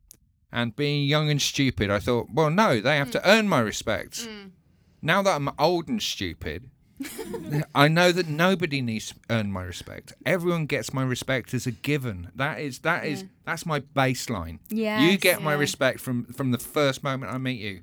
[0.51, 3.30] And being young and stupid, I thought, well, no, they have to hmm.
[3.30, 4.26] earn my respect.
[4.26, 4.49] Hmm.
[5.01, 6.69] Now that I'm old and stupid,
[7.76, 10.13] I know that nobody needs to earn my respect.
[10.26, 12.32] Everyone gets my respect as a given.
[12.36, 14.59] That is that is that's my baseline.
[14.69, 15.01] Yeah.
[15.01, 17.82] you Yes, get my respect from from the first moment I meet you.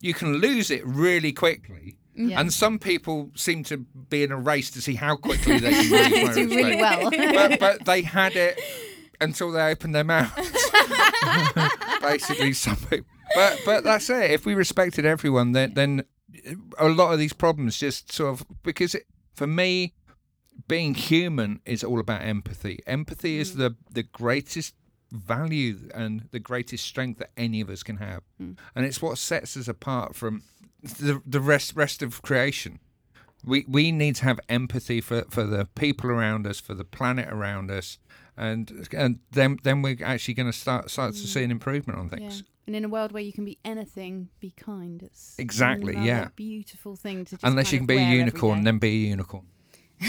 [0.00, 1.98] You can lose it really quickly.
[2.14, 2.40] Yeah.
[2.40, 6.34] And some people seem to be in a race to see how quickly they can
[6.34, 7.10] Do really well.
[7.10, 8.60] But, but they had it
[9.20, 10.32] until they opened their mouths.
[12.02, 13.06] Basically, some people.
[13.34, 14.30] But but that's it.
[14.30, 16.04] If we respected everyone, then then
[16.78, 19.94] a lot of these problems just sort of because it, for me,
[20.66, 22.80] being human is all about empathy.
[22.86, 23.58] Empathy is mm.
[23.58, 24.74] the the greatest
[25.10, 28.52] value and the greatest strength that any of us can have, hmm.
[28.74, 30.42] and it's what sets us apart from
[30.82, 32.80] the the rest rest of creation.
[33.44, 37.28] We we need to have empathy for, for the people around us, for the planet
[37.32, 37.98] around us,
[38.36, 41.26] and and then then we're actually going to start start to hmm.
[41.26, 42.18] see an improvement on Yeah.
[42.18, 42.44] things.
[42.66, 45.02] And in a world where you can be anything, be kind.
[45.02, 46.28] It's Exactly, yeah.
[46.36, 49.46] Beautiful thing to just Unless you can be a unicorn, then be a unicorn.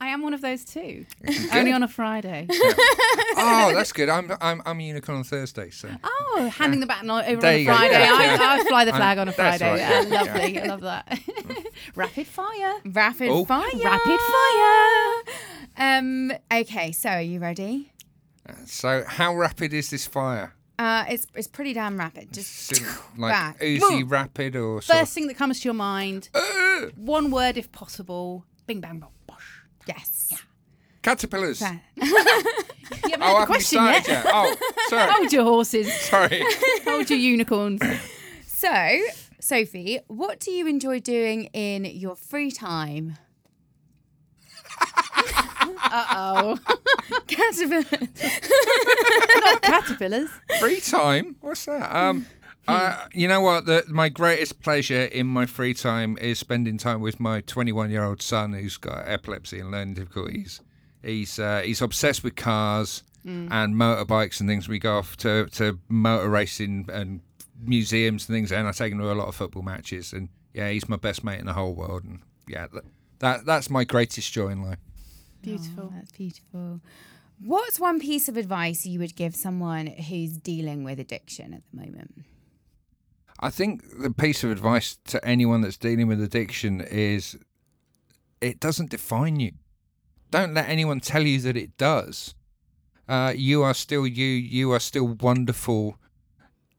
[0.00, 1.06] I am one of those too.
[1.52, 2.46] Only on a Friday.
[2.50, 4.08] oh, that's good.
[4.08, 7.34] I'm I'm I'm a unicorn on Thursday, so Oh, handing the baton over on a
[7.36, 7.64] go, Friday.
[7.64, 8.38] yeah, I, yeah.
[8.40, 9.70] I fly the I- flag on a Friday.
[9.70, 10.22] right, Yeah, yeah.
[10.22, 10.60] lovely.
[10.60, 11.20] I love that.
[11.94, 12.74] Rapid fire.
[12.84, 13.44] Rapid Oh.
[13.44, 13.70] fire.
[13.74, 15.34] Rapid fire.
[15.76, 16.32] Um.
[16.52, 16.92] Okay.
[16.92, 17.92] So, are you ready?
[18.64, 20.54] so how rapid is this fire?
[20.78, 22.32] Uh, it's it's pretty damn rapid.
[22.32, 22.80] Just
[23.18, 23.58] like back.
[23.60, 26.28] Uzi rapid or First thing that comes to your mind.
[26.34, 28.44] of, One word if possible.
[28.66, 29.62] Bing bang bong bosh.
[29.86, 30.32] yes.
[31.02, 31.58] caterpillars?
[31.60, 31.80] Fair.
[33.04, 34.08] You haven't Oh, had the question yet.
[34.08, 34.24] yet.
[34.28, 34.56] Oh,
[34.88, 35.92] sorry, Hold your horses.
[35.92, 36.42] sorry.
[36.84, 37.82] Hold your unicorns.
[38.46, 38.98] So,
[39.40, 43.16] Sophie, what do you enjoy doing in your free time?
[45.82, 46.58] Uh oh.
[47.26, 48.08] Caterpillar.
[49.40, 50.30] Not caterpillars.
[50.60, 51.36] free time?
[51.40, 51.94] What's that?
[51.94, 52.26] Um,
[52.66, 53.64] uh, you know what?
[53.66, 58.04] The, my greatest pleasure in my free time is spending time with my 21 year
[58.04, 60.60] old son who's got epilepsy and learning difficulties.
[61.02, 63.02] He's uh, he's obsessed with cars
[63.50, 64.68] and motorbikes and things.
[64.68, 67.20] We go off to, to motor racing and
[67.62, 70.12] museums and things, and I take him to a lot of football matches.
[70.12, 72.04] And yeah, he's my best mate in the whole world.
[72.04, 72.84] And yeah, that,
[73.18, 74.78] that that's my greatest joy in life.
[75.42, 75.90] Beautiful.
[75.90, 76.80] Oh, that's beautiful.
[77.40, 81.80] What's one piece of advice you would give someone who's dealing with addiction at the
[81.80, 82.24] moment?
[83.40, 87.36] I think the piece of advice to anyone that's dealing with addiction is
[88.40, 89.52] it doesn't define you.
[90.32, 92.34] Don't let anyone tell you that it does.
[93.08, 94.26] Uh, you are still you.
[94.26, 95.96] You are still wonderful.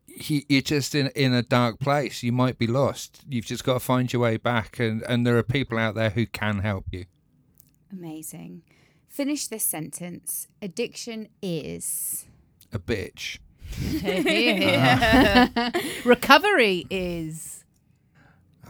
[0.07, 2.21] You- You're just in in a dark place.
[2.21, 3.21] You might be lost.
[3.29, 6.09] You've just got to find your way back, and, and there are people out there
[6.11, 7.05] who can help you.
[7.91, 8.63] Amazing.
[9.07, 10.47] Finish this sentence.
[10.61, 12.25] Addiction is.
[12.71, 13.39] A bitch.
[16.05, 17.63] Recovery is.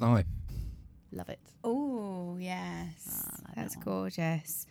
[0.00, 0.26] Life.
[1.12, 1.40] Love it.
[1.64, 3.08] Oh, yes.
[3.10, 4.66] Ah, I like That's that gorgeous.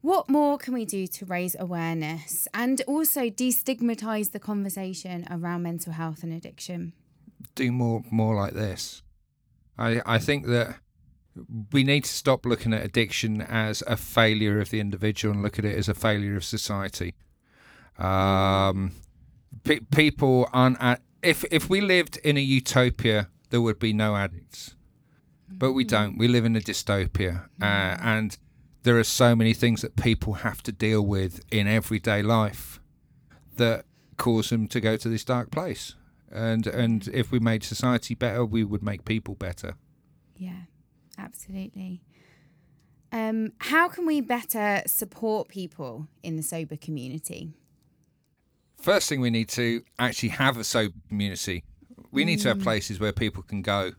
[0.00, 5.92] What more can we do to raise awareness and also destigmatize the conversation around mental
[5.94, 6.92] health and addiction?
[7.54, 9.02] do more more like this.
[9.78, 10.76] I I think that
[11.72, 15.58] we need to stop looking at addiction as a failure of the individual and look
[15.58, 17.14] at it as a failure of society.
[17.98, 18.92] Um,
[19.64, 20.80] pe- people aren't.
[20.80, 24.74] At, if if we lived in a utopia, there would be no addicts,
[25.48, 26.18] but we don't.
[26.18, 28.36] We live in a dystopia, uh, and
[28.82, 32.80] there are so many things that people have to deal with in everyday life
[33.56, 35.94] that cause them to go to this dark place
[36.34, 39.76] and and if we made society better, we would make people better.
[40.36, 40.64] Yeah,
[41.18, 42.02] absolutely.
[43.12, 47.54] Um, how can we better support people in the sober community?
[48.80, 51.64] First thing we need to actually have a sober community.
[52.10, 53.92] We need to have places where people can go.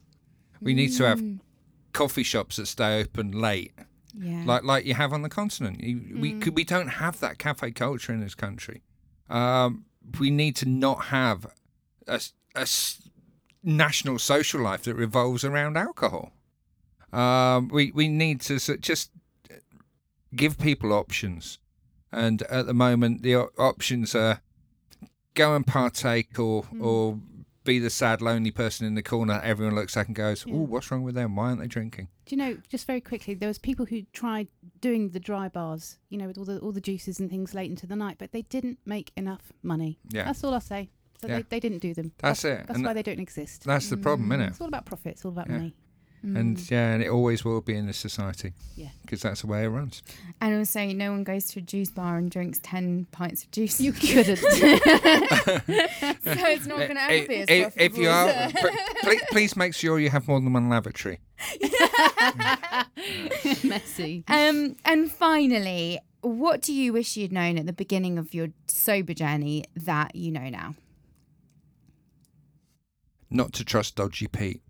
[0.61, 1.21] We need to have
[1.93, 3.71] coffee shops that stay open late,
[4.13, 4.43] Yeah.
[4.45, 5.81] like like you have on the continent.
[5.81, 8.83] You, We could, we don't have that cafe culture in this country.
[9.29, 9.85] Um,
[10.19, 11.47] we need to not have
[12.07, 12.19] a
[13.63, 16.31] national social life that revolves around alcohol.
[17.13, 19.11] Um, we we need to just
[20.35, 21.59] give people options,
[22.11, 24.41] and at the moment the options are
[25.33, 27.19] go and partake or or
[27.63, 29.41] be the sad lonely person in the corner.
[29.43, 31.35] Everyone looks at and goes, "Oh, what's wrong with them?
[31.35, 34.47] Why aren't they drinking?" Do you know, just very quickly, there was people who tried
[34.81, 37.69] doing the dry bars, you know, with all the all the juices and things late
[37.69, 39.99] into the night, but they didn't make enough money.
[40.09, 40.25] Yeah.
[40.25, 40.89] That's all I'll say.
[41.21, 41.37] So Yeah.
[41.37, 42.11] they, they didn't do them.
[42.17, 43.63] That's it, That's and why they don't exist.
[43.63, 44.49] That's the problem, isn't it?
[44.49, 45.13] It's all about profit.
[45.13, 45.57] It's all about Yeah.
[45.57, 45.75] money.
[46.33, 48.53] And yeah, and it always will be in this society.
[48.75, 48.87] Yeah.
[49.03, 50.01] because that's the way it runs.
[50.41, 53.79] And also, no one goes to a juice bar and drinks 10 pints of juice.
[53.79, 54.37] You couldn't.
[54.37, 54.47] so
[56.23, 58.99] it's not going to ever be as if, if you are, is it?
[59.03, 61.19] please, please make sure you have more than one lavatory.
[63.63, 64.23] Messy.
[64.27, 69.13] Um, and finally, what do you wish you'd known at the beginning of your sober
[69.13, 70.73] journey that you know now?
[73.29, 74.61] Not to trust dodgy Pete.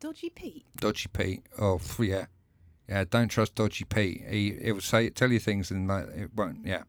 [0.00, 0.64] Dodgy Pete.
[0.76, 1.42] Dodgy Pete.
[1.58, 2.26] Oh yeah,
[2.88, 3.04] yeah.
[3.08, 4.24] Don't trust dodgy Pete.
[4.28, 6.66] He he will say tell you things and like it won't.
[6.66, 6.84] Yeah,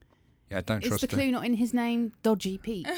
[0.50, 0.62] yeah.
[0.62, 1.20] Don't Is trust the him.
[1.20, 2.14] clue not in his name?
[2.24, 2.88] Dodgy Pete.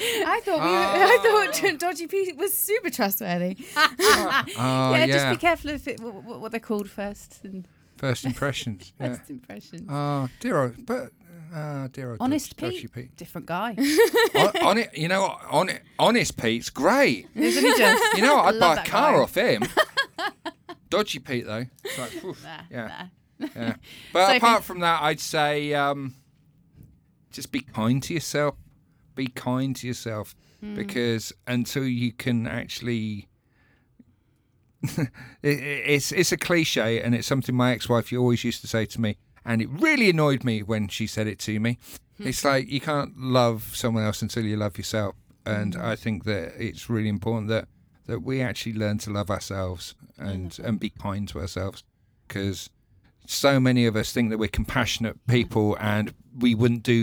[0.00, 1.50] Oh, I thought we were, ah.
[1.50, 3.56] I thought Dodgy Pete was super trustworthy.
[3.76, 5.06] oh, yeah, yeah.
[5.06, 7.40] just be careful of it, what, what they're called first.
[7.42, 7.66] And
[7.96, 8.92] First impressions.
[9.00, 9.08] Yeah.
[9.16, 9.86] first impression.
[9.88, 10.86] Oh dear oh, old,
[11.54, 12.92] uh, dear old Honest Pete.
[12.92, 13.16] Pete.
[13.16, 13.76] Different guy.
[14.34, 15.40] on, on it, you know, what?
[15.50, 17.26] on it, honest Pete's great.
[17.34, 18.16] Isn't he just?
[18.16, 18.54] You know, what?
[18.54, 19.22] I'd buy a car guy.
[19.22, 19.62] off him.
[20.90, 21.64] Dodgy Pete though.
[21.84, 22.86] It's like, oof, Nah, yeah.
[23.38, 23.48] nah.
[23.54, 23.74] Yeah.
[24.12, 26.14] But So apart from that, I'd say um,
[27.30, 28.54] just be kind to yourself.
[29.14, 30.74] Be kind to yourself Hmm.
[30.74, 33.28] because until you can actually.
[34.82, 35.08] it,
[35.42, 39.16] it's it's a cliche and it's something my ex-wife always used to say to me
[39.48, 41.72] and it really annoyed me when she said it to me.
[42.18, 42.28] Hmm.
[42.28, 45.14] it's like you can't love someone else until you love yourself.
[45.46, 45.80] And Hmm.
[45.92, 47.66] i think that it's really important that
[48.08, 51.82] that we actually learn to love ourselves and and be kind to ourselves.
[52.26, 52.70] Because
[53.26, 56.06] so many of us think that we're compassionate people and
[56.44, 57.00] we wouldn't do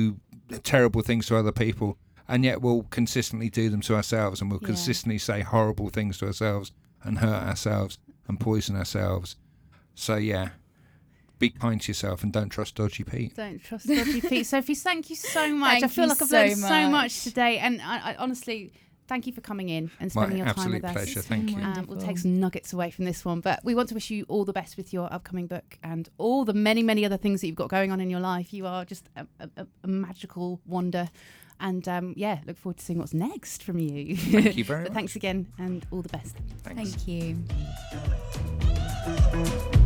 [0.64, 1.98] terrible things to other people.
[2.28, 4.68] And yet we'll consistently do them to ourselves and we'll Yeah.
[4.74, 6.72] consistently say horrible things to ourselves
[7.04, 9.36] and hurt ourselves and poison ourselves.
[9.93, 10.50] So yeah
[11.39, 14.45] be kind to yourself and don't trust dodgy pete Don't trust Dodgy Pete.
[14.45, 15.83] Sophie, thank you so much.
[15.83, 16.91] I feel like I've so learned so much.
[16.91, 17.57] much today.
[17.57, 18.71] And I, I honestly,
[19.07, 20.91] thank you for coming in and my spending your time absolute with us.
[20.93, 23.89] pleasure thank you Um, we'll take some nuggets away from this one, but we want
[23.89, 27.05] to wish you all the best with your upcoming book and all the many, many
[27.05, 28.53] other things that you've got going on in your life.
[28.53, 31.09] You are just a, a, a- a magical wonder,
[31.59, 34.15] and um, yeah, look forward to seeing what's next from you.
[34.17, 34.95] Thank you very but much.
[34.95, 36.36] thanks again, and all the best.
[36.63, 36.95] Thanks.
[36.95, 37.07] Thank
[39.77, 39.84] you.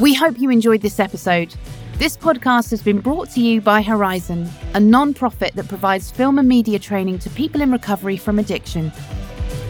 [0.00, 1.54] We hope you enjoyed this episode.
[1.98, 6.40] This podcast has been brought to you by Horizon, a non profit that provides film
[6.40, 8.90] and media training to people in recovery from addiction.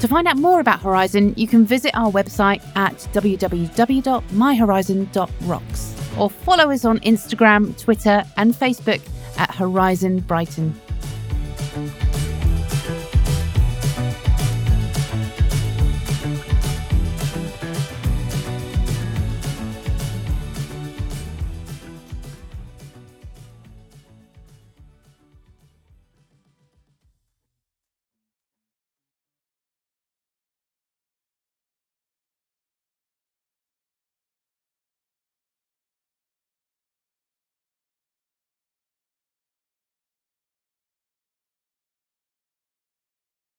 [0.01, 6.71] To find out more about Horizon, you can visit our website at www.myhorizon.rocks or follow
[6.71, 9.01] us on Instagram, Twitter, and Facebook
[9.39, 10.79] at Horizon Brighton.